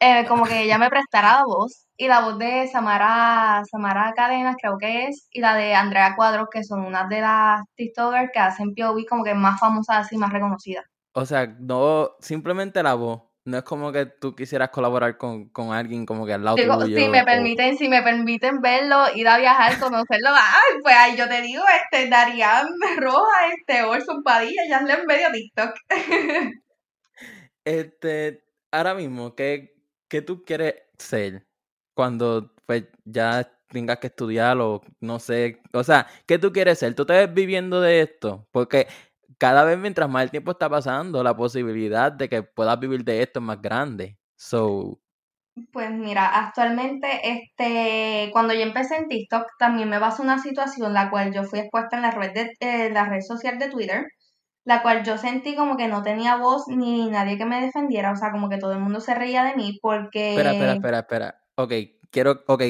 eh, 0.00 0.26
como 0.26 0.44
que 0.44 0.62
ella 0.62 0.78
me 0.78 0.90
prestara 0.90 1.38
la 1.38 1.44
voz 1.44 1.86
y 1.96 2.08
la 2.08 2.20
voz 2.20 2.38
de 2.38 2.68
Samara, 2.68 3.62
Samara 3.70 4.12
Cadenas 4.14 4.56
creo 4.60 4.76
que 4.78 5.06
es 5.06 5.26
y 5.30 5.40
la 5.40 5.54
de 5.54 5.74
Andrea 5.74 6.14
Cuadros 6.16 6.48
que 6.50 6.64
son 6.64 6.84
unas 6.84 7.08
de 7.08 7.22
las 7.22 7.62
TikTokers 7.76 8.30
que 8.32 8.38
hacen 8.38 8.74
POV 8.74 9.06
como 9.08 9.24
que 9.24 9.34
más 9.34 9.58
famosas 9.58 10.12
y 10.12 10.18
más 10.18 10.30
reconocidas. 10.32 10.84
O 11.12 11.24
sea, 11.24 11.46
no, 11.58 12.10
simplemente 12.20 12.82
la 12.82 12.92
voz. 12.92 13.22
No 13.46 13.58
es 13.58 13.62
como 13.62 13.92
que 13.92 14.06
tú 14.06 14.34
quisieras 14.34 14.70
colaborar 14.70 15.16
con, 15.16 15.48
con 15.50 15.72
alguien 15.72 16.04
como 16.04 16.26
que 16.26 16.32
al 16.32 16.44
lado 16.44 16.56
Digo, 16.56 16.78
tuyo. 16.78 16.98
si 16.98 17.08
me 17.08 17.22
o- 17.22 17.24
permiten, 17.24 17.78
si 17.78 17.88
me 17.88 18.02
permiten 18.02 18.60
verlo, 18.60 19.04
ir 19.14 19.28
a 19.28 19.38
viajar, 19.38 19.78
conocerlo, 19.78 20.30
ay, 20.32 20.80
pues 20.82 20.94
ahí 20.96 21.16
yo 21.16 21.28
te 21.28 21.40
digo, 21.42 21.62
este, 21.82 22.08
Darían 22.10 22.66
Roja, 22.96 23.46
este, 23.56 23.84
Orson 23.84 24.22
Padilla, 24.24 24.62
ya 24.68 24.78
en 24.80 25.06
medio 25.06 25.28
TikTok. 25.32 25.70
Este, 27.64 28.44
ahora 28.70 28.94
mismo, 28.94 29.34
¿qué, 29.34 29.74
qué 30.08 30.22
tú 30.22 30.44
quieres 30.44 30.74
ser 30.98 31.46
cuando 31.94 32.52
pues 32.66 32.84
ya 33.04 33.50
tengas 33.68 33.98
que 33.98 34.06
estudiar 34.08 34.58
o 34.58 34.82
no 35.00 35.18
sé? 35.18 35.60
O 35.72 35.82
sea, 35.84 36.06
¿qué 36.26 36.38
tú 36.38 36.52
quieres 36.52 36.78
ser? 36.78 36.94
¿Tú 36.94 37.04
te 37.06 37.12
ves 37.14 37.32
viviendo 37.34 37.80
de 37.80 38.02
esto? 38.02 38.46
Porque 38.52 38.86
cada 39.38 39.64
vez 39.64 39.78
mientras 39.78 40.08
más 40.08 40.24
el 40.24 40.30
tiempo 40.30 40.52
está 40.52 40.68
pasando, 40.68 41.22
la 41.22 41.36
posibilidad 41.36 42.12
de 42.12 42.28
que 42.28 42.42
puedas 42.42 42.78
vivir 42.78 43.04
de 43.04 43.22
esto 43.22 43.40
es 43.40 43.44
más 43.44 43.60
grande. 43.60 44.18
So, 44.36 45.00
Pues 45.72 45.90
mira, 45.90 46.26
actualmente, 46.26 47.08
este, 47.22 48.30
cuando 48.32 48.54
yo 48.54 48.60
empecé 48.60 48.96
en 48.96 49.08
TikTok, 49.08 49.46
también 49.58 49.88
me 49.88 50.00
pasó 50.00 50.22
una 50.22 50.38
situación 50.38 50.92
la 50.92 51.10
cual 51.10 51.32
yo 51.32 51.44
fui 51.44 51.60
expuesta 51.60 51.96
en 51.96 52.02
la 52.02 52.10
red 52.10 52.32
de, 52.32 52.52
eh, 52.60 52.90
la 52.90 53.06
red 53.08 53.20
social 53.20 53.58
de 53.58 53.70
Twitter, 53.70 54.06
la 54.64 54.82
cual 54.82 55.04
yo 55.04 55.16
sentí 55.16 55.54
como 55.54 55.76
que 55.76 55.88
no 55.88 56.02
tenía 56.02 56.36
voz 56.36 56.64
ni 56.68 57.08
nadie 57.08 57.38
que 57.38 57.46
me 57.46 57.60
defendiera, 57.60 58.12
o 58.12 58.16
sea, 58.16 58.32
como 58.32 58.48
que 58.48 58.58
todo 58.58 58.72
el 58.72 58.80
mundo 58.80 59.00
se 59.00 59.14
reía 59.14 59.44
de 59.44 59.54
mí 59.54 59.78
porque 59.80 60.30
espera, 60.30 60.52
espera, 60.52 60.72
espera, 60.74 60.98
espera. 60.98 61.42
Ok, 61.56 61.72
quiero, 62.10 62.42
ok. 62.46 62.62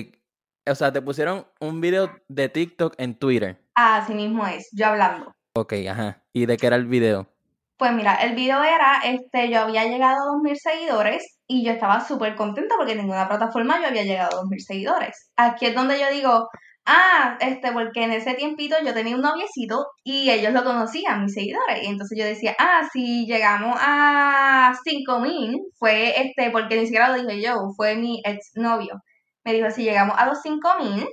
O 0.69 0.75
sea, 0.75 0.93
te 0.93 1.01
pusieron 1.01 1.47
un 1.61 1.81
video 1.81 2.11
de 2.29 2.49
TikTok 2.49 2.95
en 2.99 3.19
Twitter. 3.19 3.65
así 3.75 4.15
mismo 4.15 4.47
es, 4.47 4.69
yo 4.73 4.87
hablando. 4.87 5.37
Ok, 5.57 5.73
ajá. 5.89 6.23
¿Y 6.35 6.45
de 6.45 6.59
qué 6.59 6.67
era 6.67 6.77
el 6.77 6.87
video? 6.87 7.33
Pues 7.79 7.91
mira, 7.93 8.15
el 8.17 8.35
video 8.35 8.63
era, 8.63 9.01
este, 9.05 9.51
yo 9.51 9.61
había 9.61 9.85
llegado 9.85 10.17
a 10.17 10.37
2.000 10.37 10.55
seguidores 10.57 11.39
y 11.47 11.65
yo 11.65 11.73
estaba 11.73 12.01
súper 12.01 12.35
contenta 12.37 12.75
porque 12.77 12.93
en 12.93 12.99
ninguna 12.99 13.27
plataforma 13.27 13.81
yo 13.81 13.89
había 13.89 14.05
llegado 14.05 14.39
a 14.39 14.43
2.000 14.43 14.59
seguidores. 14.61 15.31
Aquí 15.37 15.65
es 15.65 15.75
donde 15.75 15.99
yo 15.99 16.11
digo, 16.11 16.49
ah, 16.85 17.39
este, 17.41 17.73
porque 17.73 18.05
en 18.05 18.13
ese 18.13 18.35
tiempito 18.35 18.77
yo 18.85 18.93
tenía 18.93 19.17
un 19.17 19.23
noviecito 19.23 19.87
y 20.05 20.31
ellos 20.31 20.53
lo 20.53 20.63
conocían, 20.63 21.25
mis 21.25 21.33
seguidores. 21.33 21.83
Y 21.83 21.87
entonces 21.87 22.19
yo 22.19 22.27
decía, 22.27 22.55
ah, 22.59 22.83
si 22.93 23.25
llegamos 23.27 23.79
a 23.81 24.75
5.000, 24.85 25.57
fue, 25.79 26.21
este, 26.21 26.51
porque 26.51 26.77
ni 26.77 26.85
siquiera 26.85 27.09
lo 27.09 27.23
dije 27.23 27.41
yo, 27.41 27.57
fue 27.77 27.97
mi 27.97 28.21
ex 28.27 28.51
novio. 28.57 29.01
Me 29.45 29.55
dijo, 29.55 29.71
si 29.71 29.85
llegamos 29.85 30.17
a 30.19 30.27
los 30.27 30.39
5.000, 30.43 31.09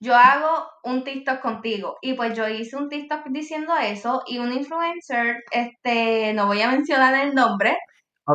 yo 0.00 0.14
hago 0.14 0.68
un 0.84 1.04
TikTok 1.04 1.40
contigo. 1.40 1.98
Y 2.02 2.14
pues 2.14 2.36
yo 2.36 2.48
hice 2.48 2.76
un 2.76 2.88
TikTok 2.88 3.26
diciendo 3.30 3.76
eso 3.76 4.22
y 4.26 4.38
un 4.38 4.52
influencer, 4.52 5.44
este, 5.50 6.32
no 6.34 6.46
voy 6.46 6.60
a 6.62 6.70
mencionar 6.70 7.14
el 7.26 7.34
nombre, 7.34 7.76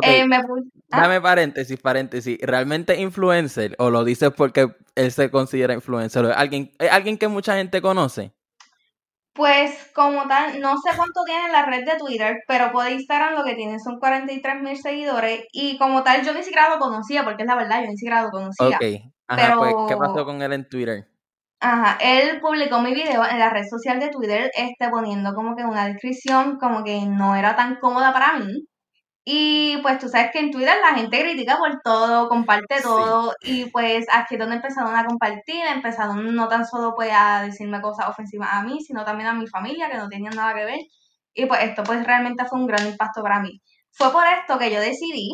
eh, 0.02 0.26
me. 0.26 0.36
¿ah? 0.36 0.42
dame 0.88 1.20
paréntesis, 1.20 1.78
paréntesis. 1.78 2.38
¿Realmente 2.42 3.00
influencer 3.00 3.76
o 3.78 3.90
lo 3.90 4.04
dices 4.04 4.30
porque 4.36 4.74
él 4.94 5.12
se 5.12 5.30
considera 5.30 5.74
influencer? 5.74 6.24
¿O 6.24 6.30
¿Es 6.30 6.36
alguien, 6.36 6.72
alguien 6.90 7.18
que 7.18 7.28
mucha 7.28 7.56
gente 7.56 7.80
conoce? 7.80 8.32
Pues 9.32 9.90
como 9.94 10.28
tal, 10.28 10.60
no 10.60 10.74
sé 10.78 10.96
cuánto 10.96 11.24
tiene 11.24 11.50
la 11.50 11.66
red 11.66 11.84
de 11.84 11.96
Twitter, 11.98 12.38
pero 12.46 12.70
por 12.70 12.88
Instagram 12.88 13.34
lo 13.34 13.44
que 13.44 13.56
tiene 13.56 13.80
son 13.80 13.98
43 13.98 14.62
mil 14.62 14.76
seguidores 14.76 15.44
y 15.52 15.76
como 15.76 16.04
tal 16.04 16.24
yo 16.24 16.32
ni 16.32 16.44
siquiera 16.44 16.68
lo 16.68 16.78
conocía, 16.78 17.24
porque 17.24 17.42
es 17.42 17.48
la 17.48 17.56
verdad, 17.56 17.82
yo 17.82 17.88
ni 17.88 17.96
siquiera 17.96 18.22
lo 18.22 18.30
conocía. 18.30 18.76
Ok. 18.76 19.12
Ajá, 19.26 19.56
pues, 19.56 19.74
¿qué 19.88 19.96
Pero- 19.96 19.98
pasó 19.98 20.24
con 20.24 20.40
él 20.40 20.52
en 20.52 20.68
Twitter? 20.68 21.08
Ajá, 21.66 21.96
él 21.98 22.40
publicó 22.42 22.80
mi 22.82 22.92
video 22.92 23.24
en 23.24 23.38
la 23.38 23.48
red 23.48 23.64
social 23.70 23.98
de 23.98 24.10
Twitter, 24.10 24.50
este, 24.54 24.90
poniendo 24.90 25.32
como 25.34 25.56
que 25.56 25.64
una 25.64 25.86
descripción 25.86 26.58
como 26.58 26.84
que 26.84 27.06
no 27.06 27.34
era 27.36 27.56
tan 27.56 27.76
cómoda 27.76 28.12
para 28.12 28.34
mí. 28.38 28.66
Y 29.24 29.78
pues 29.82 29.98
tú 29.98 30.08
sabes 30.08 30.30
que 30.32 30.40
en 30.40 30.50
Twitter 30.50 30.76
la 30.82 30.96
gente 30.98 31.20
critica 31.22 31.58
por 31.58 31.80
todo, 31.84 32.28
comparte 32.28 32.76
Sí. 32.78 32.82
todo, 32.84 33.32
y 33.42 33.66
pues 33.70 34.06
aquí 34.12 34.34
es 34.36 34.40
donde 34.40 34.56
empezaron 34.56 34.96
a 34.96 35.06
compartir, 35.06 35.64
empezaron 35.66 36.34
no 36.36 36.48
tan 36.48 36.66
solo 36.66 36.94
pues 36.96 37.10
a 37.14 37.42
decirme 37.42 37.80
cosas 37.82 38.08
ofensivas 38.08 38.50
a 38.52 38.62
mí, 38.62 38.80
sino 38.82 39.04
también 39.04 39.28
a 39.30 39.34
mi 39.34 39.46
familia, 39.48 39.90
que 39.90 39.98
no 39.98 40.08
tenían 40.08 40.34
nada 40.36 40.54
que 40.54 40.64
ver. 40.66 40.80
Y 41.34 41.46
pues 41.46 41.62
esto 41.64 41.84
pues 41.84 42.06
realmente 42.06 42.44
fue 42.46 42.60
un 42.60 42.66
gran 42.66 42.86
impacto 42.86 43.22
para 43.22 43.40
mí. 43.40 43.60
Fue 43.92 44.12
por 44.12 44.24
esto 44.26 44.58
que 44.58 44.70
yo 44.72 44.80
decidí 44.80 45.30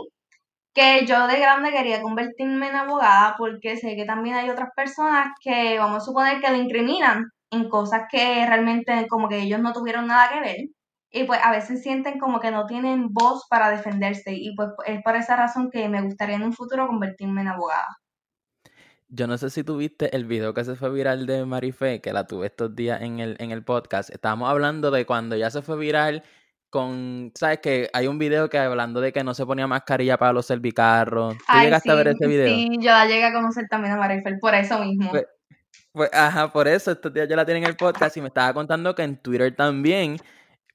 que 0.75 1.05
yo 1.07 1.27
de 1.27 1.41
grande 1.41 1.73
quería 1.73 2.03
convertirme 2.03 2.69
en 2.69 2.77
abogada 2.77 3.35
porque 3.39 3.77
sé 3.77 3.97
que 3.97 4.05
también 4.05 4.37
hay 4.37 4.51
otras 4.51 4.71
personas 4.75 5.29
que 5.43 5.79
vamos 5.79 6.03
a 6.03 6.07
suponer 6.07 6.41
que 6.41 6.51
lo 6.51 6.57
incriminan 6.57 7.31
en 7.51 7.69
cosas 7.69 8.03
que 8.11 8.47
realmente 8.47 9.07
como 9.09 9.29
que 9.29 9.41
ellos 9.41 9.61
no 9.61 9.73
tuvieron 9.73 10.07
nada 10.07 10.29
que 10.31 10.41
ver 10.41 10.57
y 11.11 11.25
pues 11.25 11.41
a 11.43 11.51
veces 11.51 11.83
sienten 11.83 12.19
como 12.19 12.39
que 12.41 12.51
no 12.51 12.67
tienen 12.67 13.13
voz 13.13 13.47
para 13.49 13.71
defenderse 13.71 14.33
y 14.33 14.55
pues 14.55 14.71
es 14.87 15.03
por 15.03 15.17
esa 15.17 15.37
razón 15.37 15.71
que 15.71 15.89
me 15.89 16.03
gustaría 16.03 16.37
en 16.37 16.45
un 16.45 16.53
futuro 16.53 16.87
convertirme 16.87 17.41
en 17.41 17.49
abogada. 17.49 17.89
Yo 19.09 19.27
no 19.27 19.37
sé 19.39 19.51
si 19.51 19.65
tuviste 19.65 20.15
el 20.15 20.25
video 20.25 20.55
que 20.55 20.65
se 20.65 20.77
fue 20.77 20.89
viral 20.93 21.27
de 21.27 21.45
Marife, 21.45 22.01
que 22.01 22.13
la 22.13 22.29
tuve 22.29 22.47
estos 22.47 22.77
días 22.77 23.03
en 23.03 23.19
el, 23.19 23.35
en 23.41 23.51
el 23.51 23.65
podcast. 23.65 24.09
Estábamos 24.11 24.49
hablando 24.49 24.93
de 24.93 25.05
cuando 25.05 25.35
ya 25.35 25.51
se 25.51 25.63
fue 25.63 25.77
viral 25.77 26.23
con, 26.71 27.33
¿sabes? 27.35 27.59
Que 27.59 27.91
hay 27.93 28.07
un 28.07 28.19
video 28.19 28.49
que 28.49 28.59
hablando 28.59 29.01
de 29.01 29.13
que 29.13 29.25
no 29.25 29.35
se 29.35 29.45
ponía 29.45 29.67
mascarilla 29.67 30.17
para 30.17 30.33
los 30.33 30.47
servicarros. 30.47 31.37
¿Tú 31.37 31.45
Ay, 31.49 31.65
llegaste 31.67 31.91
a 31.91 31.95
ver 31.97 32.09
ese 32.09 32.27
video? 32.27 32.47
Sí, 32.47 32.69
yo 32.81 32.91
la 32.93 33.07
llegué 33.07 33.25
a 33.25 33.33
conocer 33.33 33.67
también 33.69 33.95
a 33.95 33.97
Marifel 33.97 34.39
por 34.39 34.55
eso 34.55 34.79
mismo. 34.79 35.11
Pues- 35.11 35.27
Pues, 35.93 36.09
ajá, 36.13 36.53
por 36.53 36.69
eso 36.69 36.93
estos 36.93 37.13
días 37.13 37.29
yo 37.29 37.35
la 37.35 37.45
tenía 37.45 37.63
en 37.63 37.69
el 37.69 37.77
podcast 37.77 38.17
y 38.17 38.21
me 38.21 38.29
estaba 38.29 38.55
contando 38.55 38.95
que 38.95 39.03
en 39.03 39.17
Twitter 39.21 39.55
también, 39.57 40.19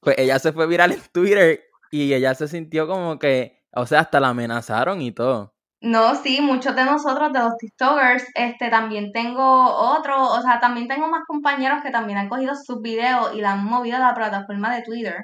pues 0.01 0.17
ella 0.17 0.37
se 0.39 0.51
fue 0.51 0.67
viral 0.67 0.91
en 0.91 0.99
Twitter 1.13 1.61
y 1.89 2.13
ella 2.13 2.35
se 2.35 2.49
sintió 2.49 2.85
como 2.85 3.17
que, 3.17 3.63
o 3.71 3.85
sea, 3.85 4.01
hasta 4.01 4.19
la 4.19 4.29
amenazaron 4.29 5.01
y 5.01 5.13
todo. 5.13 5.53
No, 5.79 6.15
sí, 6.15 6.41
muchos 6.41 6.75
de 6.75 6.83
nosotros, 6.83 7.31
de 7.31 7.39
los 7.39 7.55
TikTokers, 7.57 8.25
este, 8.35 8.69
también 8.69 9.11
tengo 9.13 9.65
otro, 9.73 10.21
o 10.33 10.41
sea, 10.41 10.59
también 10.59 10.87
tengo 10.89 11.07
más 11.07 11.23
compañeros 11.27 11.81
que 11.81 11.91
también 11.91 12.17
han 12.17 12.27
cogido 12.27 12.53
sus 12.55 12.81
videos 12.81 13.33
y 13.35 13.41
la 13.41 13.53
han 13.53 13.63
movido 13.63 13.97
a 13.97 13.99
la 13.99 14.13
plataforma 14.15 14.75
de 14.75 14.81
Twitter. 14.83 15.15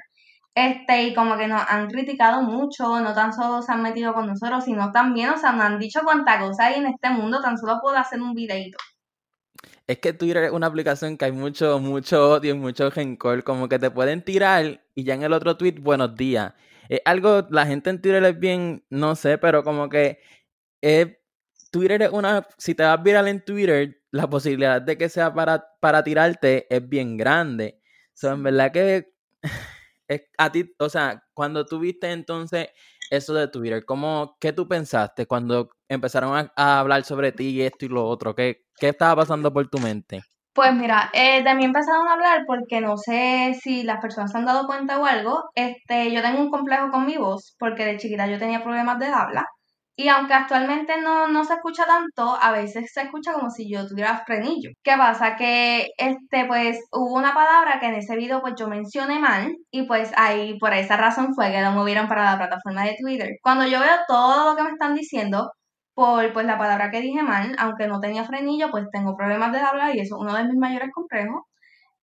Este, 0.54 1.04
y 1.04 1.14
como 1.14 1.38
que 1.38 1.48
nos 1.48 1.62
han 1.66 1.88
criticado 1.88 2.42
mucho, 2.42 3.00
no 3.00 3.14
tan 3.14 3.32
solo 3.32 3.62
se 3.62 3.72
han 3.72 3.82
metido 3.82 4.12
con 4.12 4.26
nosotros, 4.26 4.64
sino 4.64 4.92
también, 4.92 5.30
o 5.30 5.38
sea, 5.38 5.52
nos 5.52 5.64
han 5.64 5.78
dicho 5.78 6.00
cuánta 6.04 6.38
cosa 6.38 6.66
hay 6.66 6.74
en 6.74 6.86
este 6.86 7.08
mundo, 7.08 7.40
tan 7.40 7.56
solo 7.56 7.78
puedo 7.80 7.96
hacer 7.96 8.20
un 8.20 8.34
videito. 8.34 8.76
Es 9.86 9.98
que 9.98 10.12
Twitter 10.12 10.44
es 10.44 10.52
una 10.52 10.66
aplicación 10.66 11.16
que 11.16 11.24
hay 11.24 11.32
mucho, 11.32 11.78
mucho 11.78 12.32
odio 12.32 12.54
y 12.54 12.58
mucho 12.58 12.90
rencor, 12.90 13.42
como 13.44 13.68
que 13.68 13.78
te 13.78 13.90
pueden 13.90 14.22
tirar 14.22 14.82
y 14.94 15.04
ya 15.04 15.14
en 15.14 15.22
el 15.22 15.32
otro 15.32 15.56
tweet, 15.56 15.76
buenos 15.80 16.14
días. 16.16 16.52
Es 16.88 17.00
algo, 17.06 17.46
la 17.50 17.66
gente 17.66 17.88
en 17.90 18.02
Twitter 18.02 18.22
es 18.22 18.38
bien, 18.38 18.84
no 18.90 19.16
sé, 19.16 19.38
pero 19.38 19.64
como 19.64 19.88
que 19.88 20.20
es, 20.82 21.08
Twitter 21.70 22.02
es 22.02 22.10
una, 22.10 22.46
si 22.58 22.74
te 22.74 22.82
vas 22.82 23.02
viral 23.02 23.28
en 23.28 23.42
Twitter, 23.42 24.02
la 24.10 24.28
posibilidad 24.28 24.82
de 24.82 24.98
que 24.98 25.08
sea 25.08 25.32
para, 25.32 25.66
para 25.80 26.04
tirarte 26.04 26.66
es 26.74 26.86
bien 26.86 27.16
grande. 27.16 27.80
So, 28.12 28.30
en 28.32 28.42
verdad 28.42 28.70
que 28.72 29.14
a 30.38 30.50
ti, 30.50 30.74
o 30.78 30.88
sea, 30.88 31.22
cuando 31.34 31.66
tú 31.66 31.78
viste 31.78 32.10
entonces 32.10 32.68
eso 33.10 33.34
de 33.34 33.48
Twitter, 33.48 33.84
¿cómo, 33.84 34.36
qué 34.40 34.52
tú 34.52 34.66
pensaste 34.68 35.26
cuando 35.26 35.70
empezaron 35.88 36.50
a, 36.56 36.80
hablar 36.80 37.04
sobre 37.04 37.32
ti 37.32 37.48
y 37.50 37.62
esto 37.62 37.84
y 37.84 37.88
lo 37.88 38.06
otro? 38.06 38.34
¿Qué, 38.34 38.64
qué 38.78 38.88
estaba 38.88 39.16
pasando 39.22 39.52
por 39.52 39.68
tu 39.68 39.78
mente? 39.78 40.22
Pues 40.54 40.74
mira, 40.74 41.10
eh, 41.14 41.42
de 41.42 41.50
empezaron 41.50 42.08
a 42.08 42.12
hablar 42.12 42.44
porque 42.46 42.80
no 42.82 42.98
sé 42.98 43.54
si 43.62 43.84
las 43.84 44.00
personas 44.02 44.32
se 44.32 44.38
han 44.38 44.44
dado 44.44 44.66
cuenta 44.66 44.98
o 44.98 45.06
algo. 45.06 45.50
Este, 45.54 46.12
yo 46.12 46.20
tengo 46.20 46.40
un 46.40 46.50
complejo 46.50 46.90
con 46.90 47.06
mi 47.06 47.16
voz 47.16 47.56
porque 47.58 47.86
de 47.86 47.96
chiquita 47.96 48.26
yo 48.26 48.38
tenía 48.38 48.62
problemas 48.62 48.98
de 48.98 49.06
habla. 49.06 49.46
Y 49.96 50.08
aunque 50.08 50.34
actualmente 50.34 51.00
no, 51.00 51.28
no 51.28 51.44
se 51.44 51.54
escucha 51.54 51.84
tanto, 51.86 52.36
a 52.40 52.50
veces 52.52 52.90
se 52.92 53.02
escucha 53.02 53.32
como 53.34 53.50
si 53.50 53.70
yo 53.70 53.86
tuviera 53.86 54.24
frenillo. 54.24 54.70
¿Qué 54.82 54.96
pasa? 54.96 55.36
Que 55.36 55.88
este, 55.98 56.46
pues, 56.46 56.80
hubo 56.92 57.14
una 57.14 57.34
palabra 57.34 57.78
que 57.78 57.86
en 57.86 57.94
ese 57.96 58.16
video 58.16 58.40
pues 58.40 58.54
yo 58.58 58.68
mencioné 58.68 59.18
mal 59.18 59.54
y 59.70 59.86
pues 59.86 60.12
ahí 60.16 60.58
por 60.58 60.72
esa 60.72 60.96
razón 60.96 61.34
fue 61.34 61.50
que 61.52 61.60
lo 61.60 61.72
movieron 61.72 62.08
para 62.08 62.24
la 62.24 62.38
plataforma 62.38 62.84
de 62.84 62.96
Twitter. 63.00 63.30
Cuando 63.42 63.66
yo 63.66 63.80
veo 63.80 63.96
todo 64.08 64.50
lo 64.50 64.56
que 64.56 64.62
me 64.64 64.70
están 64.70 64.94
diciendo, 64.94 65.52
por 65.94 66.32
pues 66.32 66.46
la 66.46 66.58
palabra 66.58 66.90
que 66.90 67.00
dije 67.00 67.22
mal, 67.22 67.54
aunque 67.58 67.86
no 67.86 68.00
tenía 68.00 68.24
frenillo, 68.24 68.70
pues 68.70 68.86
tengo 68.90 69.16
problemas 69.16 69.52
de 69.52 69.60
habla 69.60 69.94
y 69.94 70.00
eso 70.00 70.16
es 70.16 70.22
uno 70.22 70.34
de 70.34 70.44
mis 70.44 70.56
mayores 70.56 70.90
complejos. 70.92 71.42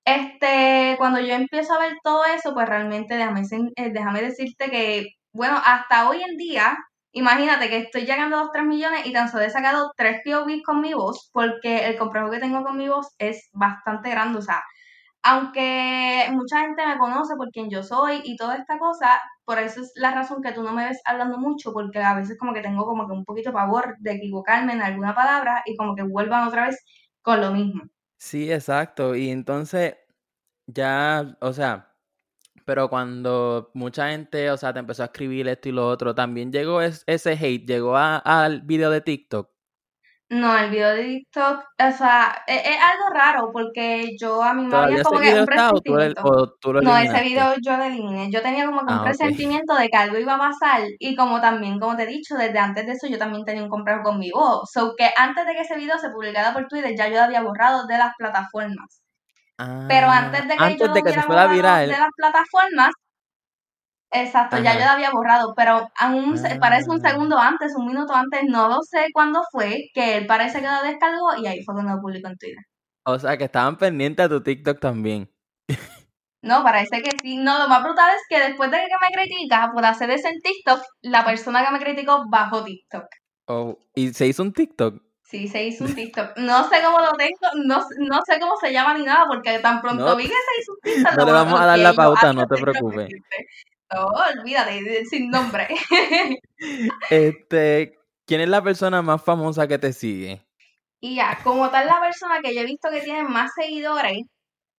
Este, 0.04 0.96
cuando 0.98 1.20
yo 1.20 1.34
empiezo 1.34 1.74
a 1.74 1.80
ver 1.80 1.94
todo 2.02 2.24
eso, 2.26 2.54
pues 2.54 2.68
realmente 2.68 3.14
déjame, 3.16 3.42
eh, 3.76 3.90
déjame 3.92 4.22
decirte 4.22 4.70
que, 4.70 5.06
bueno, 5.32 5.60
hasta 5.64 6.08
hoy 6.08 6.22
en 6.22 6.36
día, 6.36 6.76
imagínate 7.12 7.68
que 7.68 7.78
estoy 7.78 8.02
llegando 8.02 8.36
a 8.36 8.40
los 8.40 8.52
3 8.52 8.64
millones 8.64 9.06
y 9.06 9.12
tan 9.12 9.28
solo 9.30 9.44
he 9.44 9.50
sacado 9.50 9.92
3 9.96 10.20
POVs 10.24 10.62
con 10.64 10.80
mi 10.80 10.94
voz, 10.94 11.30
porque 11.32 11.86
el 11.86 11.96
complejo 11.98 12.30
que 12.30 12.38
tengo 12.40 12.62
con 12.64 12.76
mi 12.76 12.88
voz 12.88 13.08
es 13.18 13.48
bastante 13.52 14.10
grande, 14.10 14.38
o 14.38 14.42
sea, 14.42 14.62
aunque 15.22 16.28
mucha 16.32 16.60
gente 16.60 16.86
me 16.86 16.98
conoce 16.98 17.36
por 17.36 17.50
quien 17.50 17.70
yo 17.70 17.82
soy 17.82 18.22
y 18.24 18.36
toda 18.36 18.56
esta 18.56 18.78
cosa, 18.78 19.20
por 19.44 19.58
eso 19.58 19.82
es 19.82 19.92
la 19.96 20.12
razón 20.12 20.42
que 20.42 20.52
tú 20.52 20.62
no 20.62 20.72
me 20.72 20.86
ves 20.86 21.00
hablando 21.04 21.38
mucho, 21.38 21.72
porque 21.72 21.98
a 22.00 22.14
veces 22.14 22.38
como 22.38 22.54
que 22.54 22.62
tengo 22.62 22.84
como 22.86 23.06
que 23.06 23.12
un 23.12 23.24
poquito 23.24 23.52
pavor 23.52 23.96
de 23.98 24.12
equivocarme 24.12 24.72
en 24.72 24.82
alguna 24.82 25.14
palabra 25.14 25.62
y 25.66 25.76
como 25.76 25.94
que 25.94 26.02
vuelvan 26.04 26.48
otra 26.48 26.66
vez 26.68 26.82
con 27.22 27.40
lo 27.40 27.52
mismo. 27.52 27.82
Sí, 28.18 28.52
exacto. 28.52 29.14
Y 29.16 29.30
entonces 29.30 29.96
ya, 30.66 31.36
o 31.40 31.52
sea, 31.52 31.89
pero 32.70 32.88
cuando 32.88 33.72
mucha 33.74 34.10
gente, 34.10 34.48
o 34.48 34.56
sea, 34.56 34.72
te 34.72 34.78
empezó 34.78 35.02
a 35.02 35.06
escribir 35.06 35.48
esto 35.48 35.68
y 35.68 35.72
lo 35.72 35.88
otro, 35.88 36.14
también 36.14 36.52
llegó 36.52 36.80
ese 36.80 37.32
hate, 37.32 37.66
llegó 37.66 37.96
al 37.96 38.60
video 38.60 38.92
de 38.92 39.00
TikTok. 39.00 39.50
No, 40.28 40.56
el 40.56 40.70
video 40.70 40.90
de 40.90 41.02
TikTok, 41.02 41.64
o 41.64 41.90
sea, 41.90 42.44
e, 42.46 42.54
es, 42.54 42.76
algo 42.80 43.12
raro 43.12 43.50
porque 43.52 44.12
yo 44.16 44.40
a 44.40 44.54
mí 44.54 44.66
me 44.66 44.76
había 44.76 45.02
como 45.02 45.18
que 45.18 45.34
un 45.34 45.46
presentimiento. 45.46 46.56
no, 46.80 46.96
ese 46.96 47.22
video 47.24 47.54
yo 47.60 47.76
lo 47.76 47.82
eliminé. 47.82 48.30
Yo 48.30 48.40
tenía 48.40 48.66
como 48.66 48.86
que 48.86 48.92
un 48.92 49.00
ah, 49.00 49.04
presentimiento 49.04 49.74
de 49.74 49.88
que 49.88 49.96
algo 49.96 50.16
iba 50.16 50.36
a 50.36 50.38
pasar 50.38 50.82
y 51.00 51.16
como 51.16 51.40
también, 51.40 51.80
como 51.80 51.96
te 51.96 52.04
he 52.04 52.06
dicho, 52.06 52.36
desde 52.36 52.60
antes 52.60 52.86
de 52.86 52.92
eso 52.92 53.08
yo 53.08 53.18
también 53.18 53.44
tenía 53.44 53.64
un 53.64 53.68
complejo 53.68 54.04
con 54.04 54.20
mi 54.20 54.30
voz. 54.30 54.70
So 54.72 54.94
que 54.96 55.10
antes 55.16 55.44
de 55.44 55.54
que 55.54 55.62
ese 55.62 55.76
video 55.76 55.98
se 55.98 56.10
publicara 56.10 56.52
por 56.52 56.68
Twitter 56.68 56.94
ya 56.96 57.08
yo 57.08 57.16
lo 57.16 57.22
había 57.22 57.42
borrado 57.42 57.88
de 57.88 57.98
las 57.98 58.14
plataformas. 58.16 59.02
Pero 59.88 60.06
ah, 60.08 60.18
antes 60.18 60.48
de 60.48 60.56
que 60.56 60.78
yo 60.78 60.86
lo 60.86 60.92
hubiera 60.92 61.26
borrado 61.26 61.80
de 61.80 61.88
las 61.88 62.10
plataformas, 62.16 62.92
Exacto, 64.12 64.58
ya 64.58 64.74
yo 64.74 64.84
lo 64.84 64.90
había 64.90 65.10
borrado, 65.12 65.54
pero 65.54 65.88
aún 65.96 66.34
parece 66.60 66.90
un 66.90 67.04
ah. 67.04 67.10
segundo 67.10 67.38
antes, 67.38 67.72
un 67.76 67.86
minuto 67.86 68.12
antes, 68.12 68.42
no 68.48 68.68
lo 68.68 68.82
sé 68.82 69.06
cuándo 69.12 69.40
fue, 69.52 69.84
que 69.94 70.16
él 70.16 70.26
parece 70.26 70.60
que 70.60 70.66
lo 70.66 70.82
descargó 70.82 71.36
y 71.40 71.46
ahí 71.46 71.62
fue 71.62 71.74
cuando 71.74 71.94
lo 71.94 72.00
publicó 72.00 72.28
en 72.28 72.36
Twitter. 72.36 72.64
O 73.04 73.18
sea, 73.18 73.38
que 73.38 73.44
estaban 73.44 73.78
pendientes 73.78 74.26
a 74.26 74.28
tu 74.28 74.42
TikTok 74.42 74.80
también. 74.80 75.30
No, 76.42 76.62
parece 76.62 77.02
que 77.02 77.10
sí. 77.22 77.36
No, 77.36 77.58
lo 77.58 77.68
más 77.68 77.82
brutal 77.82 78.10
es 78.16 78.22
que 78.28 78.42
después 78.42 78.70
de 78.70 78.78
que 78.78 78.94
me 79.00 79.12
critica 79.12 79.70
por 79.74 79.84
hacer 79.84 80.10
ese 80.10 80.28
en 80.28 80.40
TikTok, 80.40 80.80
la 81.02 81.24
persona 81.24 81.64
que 81.64 81.72
me 81.72 81.78
criticó 81.78 82.24
bajó 82.30 82.64
TikTok. 82.64 83.04
Oh, 83.46 83.78
¿y 83.94 84.12
se 84.14 84.26
hizo 84.26 84.42
un 84.42 84.52
TikTok? 84.52 85.02
Sí, 85.30 85.46
se 85.46 85.62
hizo 85.64 85.84
un 85.84 85.94
TikTok. 85.94 86.36
No 86.38 86.68
sé 86.68 86.82
cómo 86.82 86.98
lo 86.98 87.12
tengo, 87.12 87.38
no, 87.64 87.86
no 87.98 88.20
sé 88.26 88.40
cómo 88.40 88.56
se 88.56 88.72
llama 88.72 88.98
ni 88.98 89.04
nada, 89.04 89.26
porque 89.28 89.60
tan 89.60 89.80
pronto 89.80 90.16
vi 90.16 90.24
que 90.24 90.30
se 90.30 90.60
hizo 90.60 90.72
un 90.72 90.80
TikTok. 90.82 91.12
No 91.18 91.24
le 91.24 91.32
vamos 91.32 91.60
a 91.60 91.66
dar 91.66 91.78
la 91.78 91.94
pauta, 91.94 92.32
no 92.32 92.48
te 92.48 92.60
preocupes. 92.60 93.08
No, 93.92 94.06
olvídate, 94.06 95.04
sin 95.04 95.30
nombre. 95.30 95.68
este, 97.10 97.96
¿quién 98.26 98.40
es 98.40 98.48
la 98.48 98.60
persona 98.60 99.02
más 99.02 99.22
famosa 99.22 99.68
que 99.68 99.78
te 99.78 99.92
sigue? 99.92 100.44
Y 100.98 101.14
ya, 101.14 101.38
como 101.44 101.70
tal 101.70 101.86
la 101.86 102.00
persona 102.00 102.40
que 102.42 102.52
yo 102.52 102.62
he 102.62 102.66
visto 102.66 102.90
que 102.90 103.00
tiene 103.00 103.22
más 103.22 103.52
seguidores, 103.54 104.24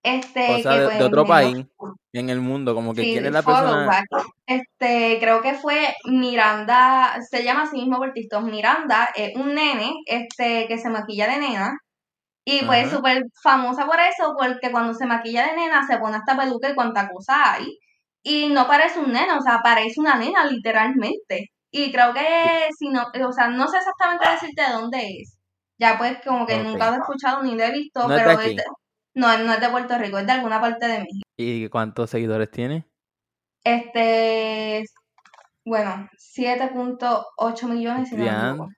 este, 0.03 0.55
o 0.55 0.59
sea, 0.59 0.71
de, 0.73 0.85
pues, 0.85 1.01
otro 1.01 1.25
país, 1.25 1.65
en 2.13 2.29
el 2.29 2.41
mundo, 2.41 2.73
como 2.73 2.93
que 2.93 3.03
quién 3.03 3.25
es 3.25 3.31
la 3.31 3.43
persona. 3.43 4.03
Este, 4.45 5.19
creo 5.19 5.41
que 5.41 5.53
fue 5.53 5.93
Miranda, 6.05 7.17
se 7.29 7.43
llama 7.43 7.63
así 7.63 7.77
mismo 7.77 7.97
por 7.97 8.11
TikTok, 8.11 8.43
Miranda, 8.43 9.09
es 9.15 9.35
un 9.35 9.53
nene, 9.53 9.91
este, 10.05 10.67
que 10.67 10.77
se 10.77 10.89
maquilla 10.89 11.27
de 11.27 11.39
nena. 11.39 11.77
Y 12.43 12.65
pues 12.65 12.89
súper 12.89 13.23
famosa 13.43 13.85
por 13.85 13.99
eso, 13.99 14.33
porque 14.35 14.71
cuando 14.71 14.95
se 14.95 15.05
maquilla 15.05 15.45
de 15.47 15.55
nena 15.55 15.85
se 15.85 15.99
pone 15.99 16.17
hasta 16.17 16.35
peluca 16.35 16.69
y 16.69 16.75
cuánta 16.75 17.07
cosa 17.07 17.53
hay. 17.53 17.77
Y 18.23 18.49
no 18.49 18.67
parece 18.67 18.99
un 18.99 19.11
neno, 19.13 19.37
o 19.37 19.41
sea, 19.41 19.59
parece 19.63 19.99
una 19.99 20.15
nena 20.15 20.45
literalmente. 20.45 21.51
Y 21.69 21.91
creo 21.91 22.13
que 22.13 22.67
si 22.77 22.89
no, 22.89 23.03
o 23.27 23.31
sea, 23.31 23.47
no 23.47 23.67
sé 23.67 23.77
exactamente 23.77 24.29
decirte 24.29 24.63
de 24.63 24.73
dónde 24.73 24.97
es. 25.21 25.37
Ya 25.77 25.97
pues 25.97 26.17
como 26.25 26.45
que 26.45 26.57
nunca 26.63 26.89
lo 26.89 26.95
he 26.95 26.99
escuchado 26.99 27.43
ni 27.43 27.55
lo 27.55 27.63
he 27.63 27.71
visto, 27.71 28.07
pero 28.07 28.31
es 28.31 28.55
de, 28.55 28.63
no, 29.13 29.37
no 29.37 29.53
es 29.53 29.61
de 29.61 29.69
Puerto 29.69 29.97
Rico, 29.97 30.17
es 30.17 30.25
de 30.25 30.31
alguna 30.31 30.61
parte 30.61 30.87
de 30.87 30.99
México. 30.99 31.27
¿Y 31.37 31.69
cuántos 31.69 32.09
seguidores 32.09 32.49
tiene? 32.51 32.85
Este, 33.63 34.83
bueno, 35.65 36.09
7.8 36.17 37.67
millones. 37.67 38.09
Si 38.09 38.15
no 38.15 38.69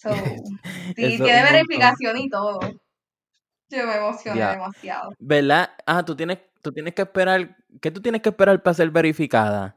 so, 0.00 0.10
sí, 0.96 1.18
tiene 1.18 1.42
verificación 1.42 2.18
y 2.18 2.28
todo. 2.28 2.60
Yo 3.68 3.86
me 3.86 3.96
emocioné 3.96 4.46
demasiado. 4.46 5.10
¿Verdad? 5.18 5.70
Ah, 5.86 6.04
tú 6.04 6.16
tienes, 6.16 6.38
tú 6.62 6.72
tienes 6.72 6.94
que 6.94 7.02
esperar. 7.02 7.56
¿Qué 7.80 7.90
tú 7.90 8.00
tienes 8.00 8.22
que 8.22 8.30
esperar 8.30 8.62
para 8.62 8.74
ser 8.74 8.90
verificada? 8.90 9.76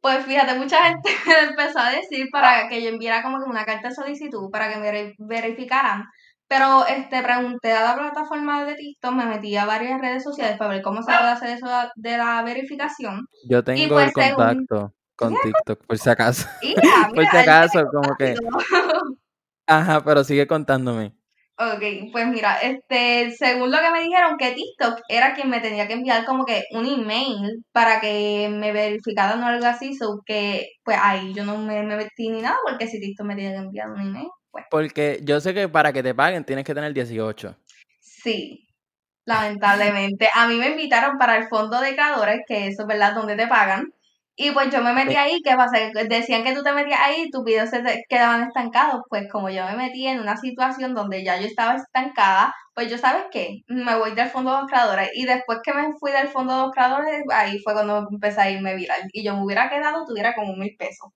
Pues 0.00 0.24
fíjate, 0.24 0.58
mucha 0.58 0.82
gente 0.84 1.10
me 1.26 1.50
empezó 1.50 1.78
a 1.78 1.90
decir 1.90 2.28
para 2.32 2.68
que 2.68 2.82
yo 2.82 2.88
enviara 2.88 3.22
como 3.22 3.38
que 3.38 3.50
una 3.50 3.64
carta 3.64 3.88
de 3.88 3.94
solicitud 3.94 4.50
para 4.50 4.72
que 4.72 4.78
me 4.78 5.14
verificaran. 5.18 6.04
Pero 6.50 6.84
este 6.84 7.22
pregunté 7.22 7.70
a 7.70 7.84
la 7.84 7.94
plataforma 7.94 8.64
de 8.64 8.74
TikTok, 8.74 9.12
me 9.12 9.24
metí 9.24 9.56
a 9.56 9.66
varias 9.66 10.00
redes 10.00 10.24
sociales 10.24 10.58
para 10.58 10.72
ver 10.72 10.82
cómo 10.82 11.00
se 11.00 11.12
puede 11.12 11.30
hacer 11.30 11.50
eso 11.50 11.68
de 11.94 12.18
la 12.18 12.42
verificación. 12.42 13.24
Yo 13.48 13.62
tengo 13.62 13.94
pues, 13.94 14.08
el 14.08 14.12
contacto 14.12 14.92
con 15.14 15.36
TikTok, 15.40 15.86
por 15.86 15.96
si 15.96 16.10
acaso. 16.10 16.48
por 17.14 17.24
si 17.24 17.36
acaso, 17.36 17.84
como 17.92 18.16
que. 18.16 18.34
Ajá, 19.68 20.02
pero 20.02 20.24
sigue 20.24 20.48
contándome. 20.48 21.14
Ok, 21.56 22.10
pues 22.10 22.26
mira, 22.26 22.56
este, 22.60 23.30
según 23.30 23.70
lo 23.70 23.78
que 23.78 23.90
me 23.92 24.02
dijeron, 24.02 24.36
que 24.36 24.50
TikTok 24.50 25.02
era 25.08 25.34
quien 25.34 25.50
me 25.50 25.60
tenía 25.60 25.86
que 25.86 25.92
enviar 25.92 26.24
como 26.24 26.44
que 26.44 26.64
un 26.72 26.84
email 26.84 27.62
para 27.70 28.00
que 28.00 28.48
me 28.50 28.72
verificaran 28.72 29.40
o 29.40 29.46
algo 29.46 29.66
así, 29.66 29.94
so 29.94 30.20
que 30.26 30.66
pues 30.82 30.96
ahí 31.00 31.32
yo 31.32 31.44
no 31.44 31.58
me, 31.58 31.80
metí 31.84 32.28
ni 32.28 32.42
nada 32.42 32.56
porque 32.68 32.88
si 32.88 32.98
TikTok 32.98 33.24
me 33.24 33.36
tiene 33.36 33.52
que 33.52 33.60
enviar 33.60 33.90
un 33.90 34.00
email, 34.00 34.28
pues. 34.50 34.64
Porque 34.70 35.20
yo 35.22 35.40
sé 35.40 35.54
que 35.54 35.68
para 35.68 35.92
que 35.92 36.02
te 36.02 36.14
paguen 36.14 36.44
tienes 36.44 36.64
que 36.64 36.74
tener 36.74 36.92
18. 36.92 37.56
Sí, 38.00 38.68
lamentablemente. 39.24 40.28
A 40.34 40.46
mí 40.48 40.56
me 40.56 40.70
invitaron 40.70 41.18
para 41.18 41.36
el 41.36 41.48
fondo 41.48 41.80
de 41.80 41.94
creadores, 41.94 42.40
que 42.46 42.66
eso 42.68 42.82
es 42.82 42.88
verdad, 42.88 43.14
donde 43.14 43.36
te 43.36 43.46
pagan. 43.46 43.92
Y 44.42 44.52
pues 44.52 44.70
yo 44.70 44.82
me 44.82 44.94
metí 44.94 45.16
ahí, 45.16 45.42
¿qué 45.44 45.54
pasa? 45.54 45.78
Decían 46.08 46.44
que 46.44 46.54
tú 46.54 46.62
te 46.62 46.72
metías 46.72 47.00
ahí 47.02 47.24
y 47.26 47.30
tus 47.30 47.44
videos 47.44 47.68
se 47.68 47.82
quedaban 48.08 48.44
estancados. 48.44 49.02
Pues 49.10 49.28
como 49.30 49.50
yo 49.50 49.66
me 49.66 49.76
metí 49.76 50.06
en 50.06 50.20
una 50.20 50.36
situación 50.38 50.94
donde 50.94 51.22
ya 51.22 51.38
yo 51.38 51.46
estaba 51.46 51.76
estancada, 51.76 52.54
pues 52.74 52.90
yo, 52.90 52.96
¿sabes 52.96 53.24
qué? 53.30 53.62
Me 53.66 53.96
voy 53.96 54.14
del 54.14 54.30
fondo 54.30 54.52
de 54.52 54.62
los 54.62 54.66
creadores. 54.66 55.10
Y 55.14 55.26
después 55.26 55.58
que 55.62 55.74
me 55.74 55.92
fui 55.98 56.12
del 56.12 56.28
fondo 56.28 56.54
de 56.56 56.62
los 56.62 56.72
creadores, 56.72 57.22
ahí 57.30 57.58
fue 57.62 57.74
cuando 57.74 58.08
empecé 58.10 58.40
a 58.40 58.50
irme 58.50 58.74
viral. 58.76 59.02
Y 59.12 59.22
yo 59.24 59.36
me 59.36 59.44
hubiera 59.44 59.68
quedado, 59.68 60.06
tuviera 60.06 60.34
como 60.34 60.54
mil 60.56 60.74
pesos. 60.78 61.10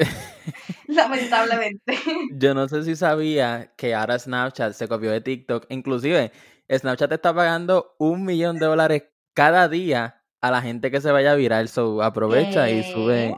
Lamentablemente. 0.96 1.98
Yo 2.32 2.54
no 2.54 2.68
sé 2.68 2.84
si 2.84 2.96
sabía 2.96 3.72
que 3.76 3.94
ahora 3.94 4.18
Snapchat 4.18 4.72
se 4.72 4.88
copió 4.88 5.10
de 5.10 5.20
TikTok. 5.20 5.66
Inclusive, 5.70 6.32
Snapchat 6.70 7.12
está 7.12 7.34
pagando 7.34 7.94
un 7.98 8.24
millón 8.24 8.58
de 8.58 8.66
dólares 8.66 9.04
cada 9.34 9.68
día 9.68 10.22
a 10.40 10.50
la 10.50 10.60
gente 10.60 10.90
que 10.90 11.00
se 11.00 11.10
vaya 11.12 11.32
a 11.32 11.34
virar, 11.34 11.68
so 11.68 12.02
aprovecha 12.02 12.68
y 12.68 12.82
sube. 12.82 13.36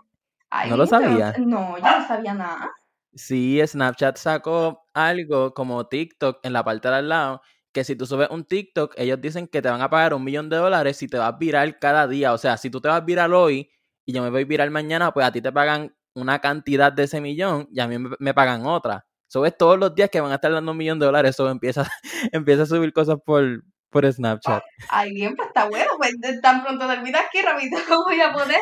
¿No 0.69 0.77
lo 0.77 0.87
sabía? 0.87 1.35
No, 1.38 1.77
yo 1.77 1.85
no 1.85 2.07
sabía 2.07 2.35
nada. 2.35 2.73
Sí, 3.14 3.61
Snapchat 3.64 4.17
sacó 4.17 4.87
algo 4.93 5.55
como 5.55 5.87
TikTok 5.87 6.40
en 6.43 6.53
la 6.53 6.64
parte 6.64 6.88
de 6.88 6.95
al 6.97 7.09
lado, 7.09 7.43
que 7.73 7.85
si 7.85 7.95
tú 7.95 8.07
subes 8.07 8.29
un 8.31 8.45
TikTok, 8.45 8.95
ellos 8.97 9.21
dicen 9.21 9.47
que 9.47 9.62
te 9.62 9.69
van 9.69 9.83
a 9.83 9.90
pagar 9.90 10.14
un 10.14 10.25
millón 10.25 10.49
de 10.49 10.57
dólares 10.57 10.97
si 10.97 11.07
te 11.09 11.19
vas 11.19 11.29
a 11.29 11.37
virar 11.37 11.79
cada 11.79 12.09
día. 12.09 12.33
O 12.33 12.38
sea, 12.38 12.57
si 12.57 12.71
tú 12.71 12.81
te 12.81 12.88
vas 12.88 12.99
a 13.03 13.05
virar 13.05 13.33
hoy 13.33 13.71
y 14.05 14.12
yo 14.12 14.23
me 14.23 14.31
voy 14.31 14.43
a 14.43 14.45
virar 14.47 14.71
mañana, 14.71 15.12
pues 15.12 15.27
a 15.27 15.33
ti 15.33 15.40
te 15.40 15.53
pagan 15.53 15.95
una 16.14 16.40
cantidad 16.40 16.92
de 16.92 17.05
ese 17.05 17.20
millón 17.20 17.68
y 17.70 17.81
a 17.81 17.88
mí 17.88 17.98
me, 17.98 18.35
pagan 18.35 18.66
otra. 18.66 19.07
Eso 19.29 19.44
es 19.46 19.57
todos 19.57 19.79
los 19.79 19.94
días 19.94 20.11
que 20.11 20.20
van 20.20 20.33
a 20.33 20.37
estar 20.37 20.53
dando 20.53 20.72
un 20.72 20.79
millón 20.79 20.98
de 20.98 21.07
dólares, 21.07 21.31
eso 21.31 21.48
empieza, 21.50 21.90
empieza 22.33 22.62
a 22.62 22.66
subir 22.66 22.92
cosas 22.92 23.16
por, 23.24 23.64
por 23.90 24.11
Snapchat. 24.11 24.62
Ay, 24.88 25.12
bien, 25.12 25.35
pues 25.35 25.48
está 25.48 25.68
bueno, 25.68 25.92
pues 25.98 26.14
tan 26.40 26.62
pronto 26.62 26.87
termina 26.87 27.20
aquí, 27.20 27.42
rapidito 27.42 27.77
voy 28.07 28.20
a 28.20 28.33
poner 28.33 28.61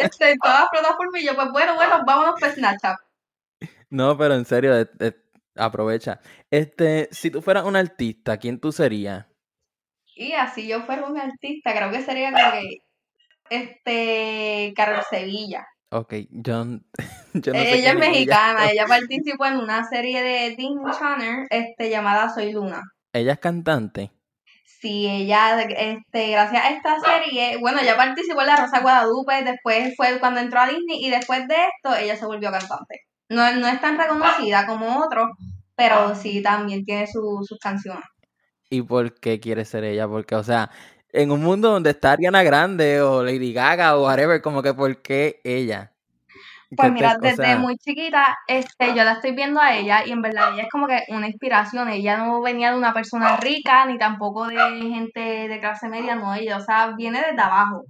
este, 0.00 0.36
todas 0.40 0.60
las 0.60 0.68
plataformas 0.70 1.20
y 1.20 1.26
yo, 1.26 1.34
pues 1.34 1.48
bueno, 1.52 1.74
bueno, 1.74 2.00
vámonos 2.06 2.34
por 2.38 2.50
Snapchat. 2.50 2.96
No, 3.90 4.16
pero 4.16 4.34
en 4.34 4.44
serio, 4.44 4.72
aprovecha. 5.56 6.20
Este, 6.50 7.08
si 7.10 7.30
tú 7.30 7.42
fueras 7.42 7.64
un 7.64 7.76
artista, 7.76 8.38
¿quién 8.38 8.60
tú 8.60 8.72
serías? 8.72 9.26
Y 10.14 10.32
así 10.32 10.68
yo 10.68 10.82
fuera 10.82 11.06
un 11.06 11.18
artista, 11.18 11.74
creo 11.74 11.90
que 11.90 12.02
sería 12.02 12.32
como 12.32 12.52
que 12.52 12.78
este 13.50 14.72
Carol 14.74 15.02
Sevilla. 15.08 15.66
Ok, 15.94 16.14
yo, 16.30 16.64
yo 17.34 17.52
no 17.52 17.58
sé 17.58 17.78
Ella 17.78 17.90
es 17.90 17.98
mexicana, 17.98 18.70
ella 18.70 18.86
participó 18.86 19.44
en 19.44 19.58
una 19.58 19.84
serie 19.84 20.22
de 20.22 20.56
Disney 20.56 20.90
Channel 20.98 21.46
este, 21.50 21.90
llamada 21.90 22.32
Soy 22.34 22.50
Luna. 22.50 22.80
¿Ella 23.12 23.34
es 23.34 23.38
cantante? 23.38 24.10
Sí, 24.64 25.06
ella, 25.06 25.60
este, 25.60 26.30
gracias 26.30 26.64
a 26.64 26.70
esta 26.70 26.96
serie, 26.98 27.58
bueno, 27.58 27.80
ella 27.80 27.94
participó 27.94 28.40
en 28.40 28.46
La 28.46 28.56
Rosa 28.56 28.80
Guadalupe, 28.80 29.44
después 29.44 29.94
fue 29.94 30.18
cuando 30.18 30.40
entró 30.40 30.60
a 30.60 30.68
Disney 30.68 31.04
y 31.04 31.10
después 31.10 31.46
de 31.46 31.56
esto 31.56 31.94
ella 31.94 32.16
se 32.16 32.24
volvió 32.24 32.50
cantante. 32.50 33.00
No, 33.28 33.54
no 33.56 33.68
es 33.68 33.80
tan 33.82 33.98
reconocida 33.98 34.66
como 34.66 34.98
otros, 35.04 35.28
pero 35.76 36.14
sí 36.14 36.42
también 36.42 36.84
tiene 36.84 37.06
sus 37.06 37.58
canciones. 37.60 38.04
¿Y 38.70 38.80
por 38.80 39.20
qué 39.20 39.40
quiere 39.40 39.66
ser 39.66 39.84
ella? 39.84 40.08
Porque, 40.08 40.36
o 40.36 40.42
sea, 40.42 40.70
en 41.12 41.30
un 41.30 41.42
mundo 41.42 41.70
donde 41.70 41.90
está 41.90 42.12
Ariana 42.12 42.42
Grande 42.42 43.00
o 43.02 43.22
Lady 43.22 43.52
Gaga 43.52 43.96
o 43.96 44.04
whatever, 44.04 44.40
como 44.40 44.62
que 44.62 44.74
¿por 44.74 44.96
qué 45.02 45.40
ella? 45.44 45.92
Pues 46.74 46.90
mira, 46.90 47.18
desde 47.20 47.56
muy 47.56 47.76
chiquita, 47.76 48.38
este, 48.46 48.94
yo 48.94 49.04
la 49.04 49.12
estoy 49.12 49.32
viendo 49.32 49.60
a 49.60 49.76
ella 49.76 50.06
y 50.06 50.10
en 50.10 50.22
verdad 50.22 50.54
ella 50.54 50.62
es 50.62 50.70
como 50.70 50.86
que 50.86 51.02
una 51.08 51.28
inspiración. 51.28 51.90
Ella 51.90 52.16
no 52.16 52.40
venía 52.40 52.70
de 52.70 52.78
una 52.78 52.94
persona 52.94 53.36
rica 53.36 53.84
ni 53.84 53.98
tampoco 53.98 54.46
de 54.46 54.56
gente 54.56 55.20
de 55.20 55.60
clase 55.60 55.88
media, 55.88 56.14
no, 56.14 56.32
ella, 56.34 56.56
o 56.56 56.60
sea, 56.60 56.94
viene 56.96 57.20
desde 57.20 57.42
abajo. 57.42 57.84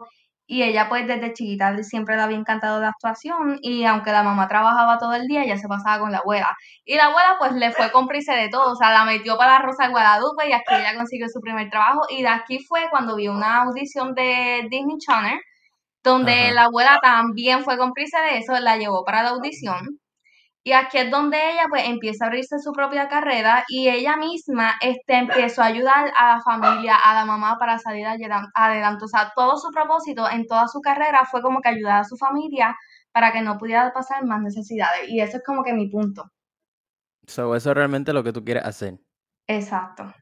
Y 0.53 0.63
ella 0.63 0.87
pues 0.91 1.07
desde 1.07 1.33
chiquita 1.33 1.83
siempre 1.83 2.15
le 2.15 2.21
había 2.21 2.37
encantado 2.37 2.79
la 2.79 2.91
actuación 2.91 3.59
y 3.63 3.87
aunque 3.87 4.13
la 4.13 4.23
mamá 4.23 4.49
trabajaba 4.49 4.99
todo 4.99 5.15
el 5.15 5.27
día, 5.27 5.45
ella 5.45 5.57
se 5.57 5.67
pasaba 5.67 5.99
con 6.01 6.13
la 6.13 6.19
abuela. 6.19 6.55
Y 6.85 6.97
la 6.97 7.07
abuela 7.07 7.37
pues 7.39 7.53
le 7.55 7.73
fue 7.73 7.91
cómplice 7.91 8.33
de 8.33 8.51
todo, 8.51 8.73
o 8.73 8.77
sea, 8.77 8.93
la 8.93 9.07
metió 9.07 9.39
para 9.39 9.55
la 9.55 9.59
Rosa 9.61 9.89
Guadalupe 9.89 10.47
y 10.47 10.53
aquí 10.53 10.75
ella 10.75 10.95
consiguió 10.95 11.27
su 11.33 11.41
primer 11.41 11.71
trabajo. 11.71 12.03
Y 12.11 12.21
de 12.21 12.29
aquí 12.29 12.59
fue 12.69 12.83
cuando 12.91 13.17
vio 13.17 13.33
una 13.33 13.63
audición 13.63 14.13
de 14.13 14.67
Disney 14.71 14.99
Channel 14.99 15.41
donde 16.05 16.53
la 16.53 16.65
abuela 16.65 16.99
también 17.01 17.65
fue 17.65 17.79
cómplice 17.79 18.19
de 18.19 18.39
eso, 18.39 18.53
la 18.61 18.77
llevó 18.77 19.05
para 19.05 19.23
la 19.23 19.31
audición. 19.31 20.02
Y 20.65 20.73
aquí 20.73 20.99
es 20.99 21.11
donde 21.11 21.37
ella 21.37 21.65
pues 21.69 21.83
empieza 21.87 22.25
a 22.25 22.29
abrirse 22.29 22.61
su 22.61 22.73
propia 22.73 23.09
carrera 23.09 23.65
y 23.69 23.89
ella 23.89 24.17
misma 24.17 24.75
este, 24.81 25.19
empezó 25.19 25.63
a 25.63 25.67
ayudar 25.67 26.13
a 26.17 26.37
la 26.37 26.43
familia, 26.43 26.97
a 26.97 27.15
la 27.15 27.25
mamá 27.25 27.59
para 27.59 27.79
salir 27.79 28.07
adelante. 28.07 29.05
O 29.05 29.09
sea, 29.09 29.33
todo 29.35 29.57
su 29.57 29.71
propósito 29.73 30.31
en 30.31 30.47
toda 30.47 30.69
su 30.69 30.81
carrera 30.81 31.25
fue 31.25 31.43
como 31.43 31.61
que 31.61 31.71
ayudar 31.71 32.03
a 32.03 32.05
su 32.05 32.17
familia 32.17 32.77
para 33.11 33.33
que 33.33 33.43
no 33.43 33.59
pudiera 33.59 33.93
pasar 33.93 34.25
más 34.25 34.41
necesidades. 34.41 35.09
Y 35.09 35.21
eso 35.21 35.39
es 35.39 35.43
como 35.45 35.65
que 35.65 35.73
mi 35.73 35.89
punto. 35.89 36.31
So, 37.27 37.55
eso 37.57 37.71
es 37.71 37.77
realmente 37.77 38.13
lo 38.13 38.23
que 38.23 38.33
tú 38.33 38.45
quieres 38.45 38.65
hacer. 38.65 39.01
Exacto. 39.49 40.15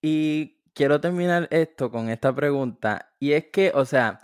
Y 0.00 0.60
quiero 0.74 1.00
terminar 1.00 1.48
esto 1.50 1.90
con 1.90 2.08
esta 2.08 2.34
pregunta. 2.34 3.14
Y 3.18 3.32
es 3.32 3.46
que, 3.52 3.72
o 3.74 3.84
sea, 3.84 4.20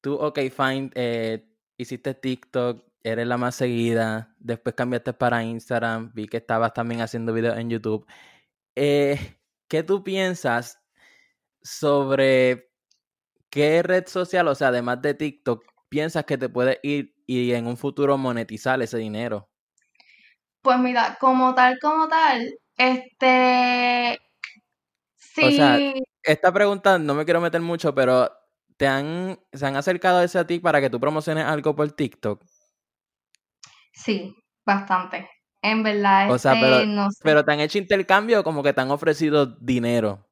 tú, 0.00 0.14
ok, 0.14 0.38
fine, 0.50 0.90
eh, 0.94 1.51
hiciste 1.76 2.14
TikTok, 2.14 2.84
eres 3.02 3.26
la 3.26 3.36
más 3.36 3.54
seguida, 3.54 4.34
después 4.38 4.74
cambiaste 4.74 5.12
para 5.12 5.42
Instagram, 5.42 6.12
vi 6.14 6.26
que 6.26 6.38
estabas 6.38 6.72
también 6.72 7.00
haciendo 7.00 7.32
videos 7.32 7.58
en 7.58 7.70
YouTube. 7.70 8.06
Eh, 8.74 9.38
¿Qué 9.68 9.82
tú 9.82 10.04
piensas 10.04 10.80
sobre 11.62 12.70
qué 13.50 13.82
red 13.82 14.06
social, 14.06 14.48
o 14.48 14.54
sea, 14.54 14.68
además 14.68 15.02
de 15.02 15.14
TikTok, 15.14 15.64
piensas 15.88 16.24
que 16.24 16.38
te 16.38 16.48
puede 16.48 16.78
ir 16.82 17.14
y 17.26 17.52
en 17.52 17.66
un 17.66 17.76
futuro 17.76 18.16
monetizar 18.18 18.80
ese 18.82 18.98
dinero? 18.98 19.48
Pues 20.62 20.78
mira, 20.78 21.16
como 21.20 21.54
tal, 21.54 21.78
como 21.80 22.08
tal, 22.08 22.58
este... 22.76 24.18
Sí. 25.16 25.44
O 25.44 25.50
sea, 25.50 25.78
esta 26.22 26.52
pregunta 26.52 26.98
no 26.98 27.14
me 27.14 27.24
quiero 27.24 27.40
meter 27.40 27.60
mucho, 27.60 27.94
pero 27.94 28.30
¿te 28.82 28.88
han, 28.88 29.38
se 29.52 29.64
han 29.64 29.76
acercado 29.76 30.18
a 30.18 30.24
ese 30.24 30.40
a 30.40 30.44
ti 30.44 30.58
para 30.58 30.80
que 30.80 30.90
tú 30.90 30.98
promociones 30.98 31.44
algo 31.44 31.76
por 31.76 31.92
TikTok? 31.92 32.42
Sí, 33.92 34.34
bastante. 34.66 35.30
En 35.62 35.84
verdad, 35.84 36.28
o 36.28 36.36
sea, 36.36 36.54
pero, 36.54 36.80
este, 36.80 37.22
pero 37.22 37.44
te 37.44 37.52
han 37.52 37.60
hecho 37.60 37.78
intercambio 37.78 38.42
como 38.42 38.60
que 38.60 38.72
te 38.72 38.80
han 38.80 38.90
ofrecido 38.90 39.46
dinero. 39.46 40.26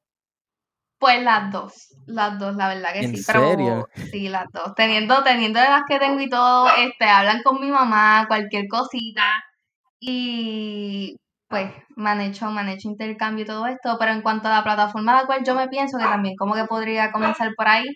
Pues 0.98 1.22
las 1.22 1.52
dos, 1.52 1.94
las 2.06 2.40
dos, 2.40 2.56
la 2.56 2.66
verdad 2.66 2.92
que 2.92 3.04
¿En 3.04 3.16
sí. 3.16 3.22
Serio? 3.22 3.88
sí, 4.10 4.28
las 4.28 4.46
dos. 4.52 4.74
Teniendo, 4.74 5.22
teniendo 5.22 5.60
las 5.60 5.82
que 5.88 6.00
tengo 6.00 6.20
y 6.20 6.28
todo, 6.28 6.70
este, 6.76 7.04
hablan 7.04 7.44
con 7.44 7.60
mi 7.60 7.68
mamá, 7.68 8.24
cualquier 8.26 8.66
cosita. 8.66 9.44
Y 10.00 11.14
pues 11.46 11.70
me 11.94 12.10
han 12.10 12.20
hecho, 12.20 12.50
me 12.50 12.62
han 12.62 12.68
hecho 12.68 12.88
intercambio 12.88 13.44
y 13.44 13.46
todo 13.46 13.68
esto. 13.68 13.96
Pero 13.96 14.10
en 14.10 14.22
cuanto 14.22 14.48
a 14.48 14.56
la 14.56 14.64
plataforma 14.64 15.12
a 15.12 15.20
la 15.20 15.26
cual 15.26 15.44
yo 15.44 15.54
me 15.54 15.68
pienso 15.68 15.98
que 15.98 16.04
también 16.04 16.34
como 16.34 16.56
que 16.56 16.64
podría 16.64 17.12
comenzar 17.12 17.52
por 17.56 17.68
ahí, 17.68 17.86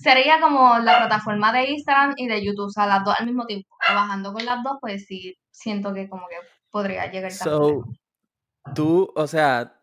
sería 0.00 0.40
como 0.40 0.78
la 0.78 0.98
plataforma 0.98 1.52
de 1.52 1.70
Instagram 1.70 2.14
y 2.16 2.26
de 2.26 2.44
YouTube, 2.44 2.66
o 2.66 2.70
sea, 2.70 2.86
las 2.86 3.04
dos 3.04 3.14
al 3.18 3.26
mismo 3.26 3.46
tiempo. 3.46 3.68
Trabajando 3.84 4.32
con 4.32 4.44
las 4.44 4.62
dos, 4.62 4.78
pues 4.80 5.04
sí, 5.06 5.36
siento 5.50 5.92
que 5.92 6.08
como 6.08 6.26
que 6.28 6.36
podría 6.70 7.10
llegar 7.10 7.30
So, 7.32 7.84
tú, 8.74 9.12
o 9.14 9.26
sea, 9.26 9.74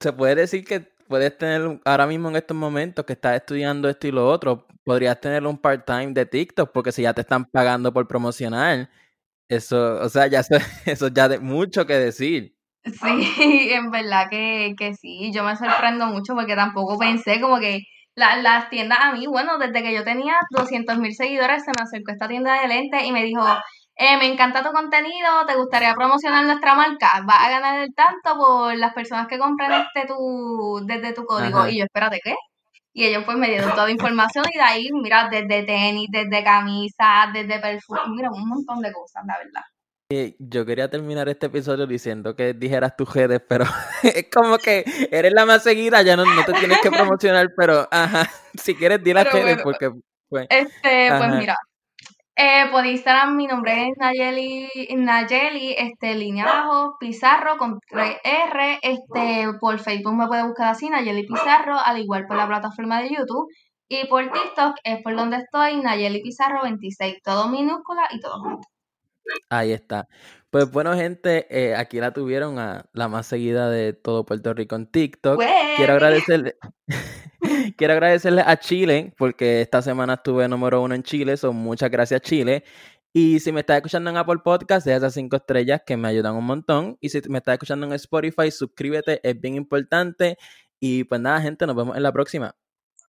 se 0.00 0.12
puede 0.12 0.34
decir 0.34 0.64
que 0.64 0.80
puedes 0.80 1.36
tener 1.38 1.80
ahora 1.84 2.06
mismo 2.06 2.28
en 2.28 2.36
estos 2.36 2.56
momentos 2.56 3.04
que 3.04 3.12
estás 3.12 3.36
estudiando 3.36 3.88
esto 3.88 4.08
y 4.08 4.10
lo 4.10 4.28
otro, 4.28 4.66
podrías 4.84 5.20
tener 5.20 5.46
un 5.46 5.58
part-time 5.58 6.12
de 6.12 6.26
TikTok, 6.26 6.72
porque 6.72 6.90
si 6.90 7.02
ya 7.02 7.14
te 7.14 7.20
están 7.20 7.44
pagando 7.44 7.92
por 7.92 8.08
promocionar, 8.08 8.90
eso, 9.48 10.00
o 10.00 10.08
sea, 10.08 10.26
ya 10.26 10.40
eso, 10.40 10.56
eso 10.86 11.08
ya 11.08 11.28
de 11.28 11.38
mucho 11.38 11.86
que 11.86 11.94
decir. 11.94 12.56
Sí, 12.84 12.92
en 13.72 13.90
verdad 13.92 14.28
que, 14.28 14.74
que 14.76 14.94
sí, 14.94 15.30
yo 15.32 15.44
me 15.44 15.56
sorprendo 15.56 16.06
mucho 16.06 16.34
porque 16.34 16.56
tampoco 16.56 16.98
pensé 16.98 17.40
como 17.40 17.60
que 17.60 17.84
las 18.16 18.70
tiendas 18.70 18.98
a 19.00 19.12
mí, 19.12 19.26
bueno, 19.26 19.58
desde 19.58 19.82
que 19.82 19.94
yo 19.94 20.02
tenía 20.04 20.34
200 20.50 20.98
mil 20.98 21.14
seguidores, 21.14 21.64
se 21.64 21.70
me 21.76 21.82
acercó 21.82 22.12
esta 22.12 22.28
tienda 22.28 22.60
de 22.60 22.68
lentes 22.68 23.04
y 23.04 23.12
me 23.12 23.22
dijo, 23.22 23.44
eh, 23.96 24.16
me 24.18 24.26
encanta 24.26 24.62
tu 24.62 24.72
contenido, 24.72 25.46
¿te 25.46 25.54
gustaría 25.56 25.94
promocionar 25.94 26.44
nuestra 26.44 26.74
marca? 26.74 27.22
Vas 27.24 27.44
a 27.44 27.50
ganar 27.50 27.78
el 27.80 27.94
tanto 27.94 28.36
por 28.36 28.76
las 28.76 28.92
personas 28.94 29.26
que 29.28 29.38
compren 29.38 29.72
este 29.72 30.06
tu, 30.06 30.82
desde 30.86 31.12
tu 31.14 31.24
código. 31.24 31.66
Y 31.68 31.78
yo, 31.78 31.84
espérate, 31.84 32.20
¿qué? 32.22 32.34
Y 32.92 33.04
ellos 33.04 33.24
pues 33.24 33.36
me 33.38 33.48
dieron 33.48 33.70
toda 33.72 33.86
la 33.86 33.92
información 33.92 34.44
y 34.52 34.58
de 34.58 34.64
ahí, 34.64 34.88
mira, 34.92 35.28
desde 35.30 35.64
tenis, 35.64 36.08
desde 36.10 36.44
camisas, 36.44 37.32
desde 37.32 37.58
perfume, 37.60 38.00
mira, 38.08 38.30
un 38.32 38.48
montón 38.48 38.80
de 38.80 38.92
cosas, 38.92 39.22
la 39.26 39.38
verdad. 39.38 39.62
Yo 40.08 40.64
quería 40.64 40.88
terminar 40.88 41.28
este 41.28 41.46
episodio 41.46 41.84
diciendo 41.84 42.36
que 42.36 42.54
dijeras 42.54 42.96
tus 42.96 43.12
redes, 43.12 43.42
pero 43.48 43.64
es 44.04 44.28
como 44.32 44.56
que 44.58 44.84
eres 45.10 45.32
la 45.32 45.44
más 45.44 45.64
seguida, 45.64 46.00
ya 46.02 46.16
no, 46.16 46.24
no 46.24 46.44
te 46.44 46.52
tienes 46.52 46.80
que 46.80 46.92
promocionar, 46.92 47.48
pero 47.56 47.88
ajá, 47.90 48.30
si 48.54 48.76
quieres 48.76 49.02
di 49.02 49.12
las 49.12 49.32
redes 49.32 49.58
porque 49.64 49.90
pues, 50.28 50.46
este, 50.48 51.08
pues 51.08 51.34
mira, 51.34 51.56
eh, 52.36 52.66
por 52.70 52.86
Instagram 52.86 53.36
mi 53.36 53.48
nombre 53.48 53.88
es 53.88 53.94
Nayeli, 53.98 54.68
Nayeli, 54.96 55.74
este, 55.76 56.14
línea 56.14 56.44
abajo, 56.44 56.96
Pizarro 57.00 57.56
con 57.56 57.80
3R, 57.80 58.78
este, 58.82 59.58
por 59.58 59.80
Facebook 59.80 60.14
me 60.14 60.28
puede 60.28 60.44
buscar 60.44 60.68
así, 60.68 60.88
Nayeli 60.88 61.26
Pizarro, 61.26 61.80
al 61.84 61.98
igual 61.98 62.28
por 62.28 62.36
la 62.36 62.46
plataforma 62.46 63.02
de 63.02 63.08
YouTube, 63.08 63.48
y 63.88 64.06
por 64.06 64.30
TikTok 64.30 64.76
es 64.84 65.02
por 65.02 65.16
donde 65.16 65.38
estoy, 65.38 65.78
Nayeli 65.78 66.22
Pizarro 66.22 66.62
26, 66.62 67.22
todo 67.24 67.48
minúscula 67.48 68.06
y 68.12 68.20
todo 68.20 68.40
junto. 68.40 68.68
Ahí 69.48 69.72
está. 69.72 70.08
Pues 70.50 70.70
bueno, 70.70 70.94
gente, 70.94 71.46
eh, 71.50 71.74
aquí 71.74 72.00
la 72.00 72.12
tuvieron 72.12 72.58
a 72.58 72.86
la 72.92 73.08
más 73.08 73.26
seguida 73.26 73.68
de 73.68 73.92
todo 73.92 74.24
Puerto 74.24 74.54
Rico 74.54 74.76
en 74.76 74.86
TikTok. 74.86 75.42
Quiero 75.76 75.92
agradecerle, 75.92 76.56
quiero 77.76 77.92
agradecerle 77.92 78.42
a 78.46 78.56
Chile, 78.58 79.14
porque 79.18 79.60
esta 79.60 79.82
semana 79.82 80.14
estuve 80.14 80.48
número 80.48 80.82
uno 80.82 80.94
en 80.94 81.02
Chile, 81.02 81.36
son 81.36 81.56
muchas 81.56 81.90
gracias 81.90 82.22
Chile. 82.22 82.64
Y 83.12 83.40
si 83.40 83.50
me 83.50 83.60
estás 83.60 83.76
escuchando 83.76 84.10
en 84.10 84.16
Apple 84.18 84.40
Podcast, 84.44 84.86
deja 84.86 84.98
esas 84.98 85.14
cinco 85.14 85.36
estrellas 85.36 85.80
que 85.86 85.96
me 85.96 86.08
ayudan 86.08 86.34
un 86.36 86.44
montón. 86.44 86.98
Y 87.00 87.08
si 87.08 87.20
me 87.28 87.38
estás 87.38 87.54
escuchando 87.54 87.86
en 87.86 87.92
Spotify, 87.94 88.50
suscríbete, 88.50 89.20
es 89.28 89.40
bien 89.40 89.54
importante. 89.56 90.36
Y 90.80 91.04
pues 91.04 91.20
nada, 91.20 91.40
gente, 91.40 91.66
nos 91.66 91.76
vemos 91.76 91.96
en 91.96 92.02
la 92.02 92.12
próxima. 92.12 92.54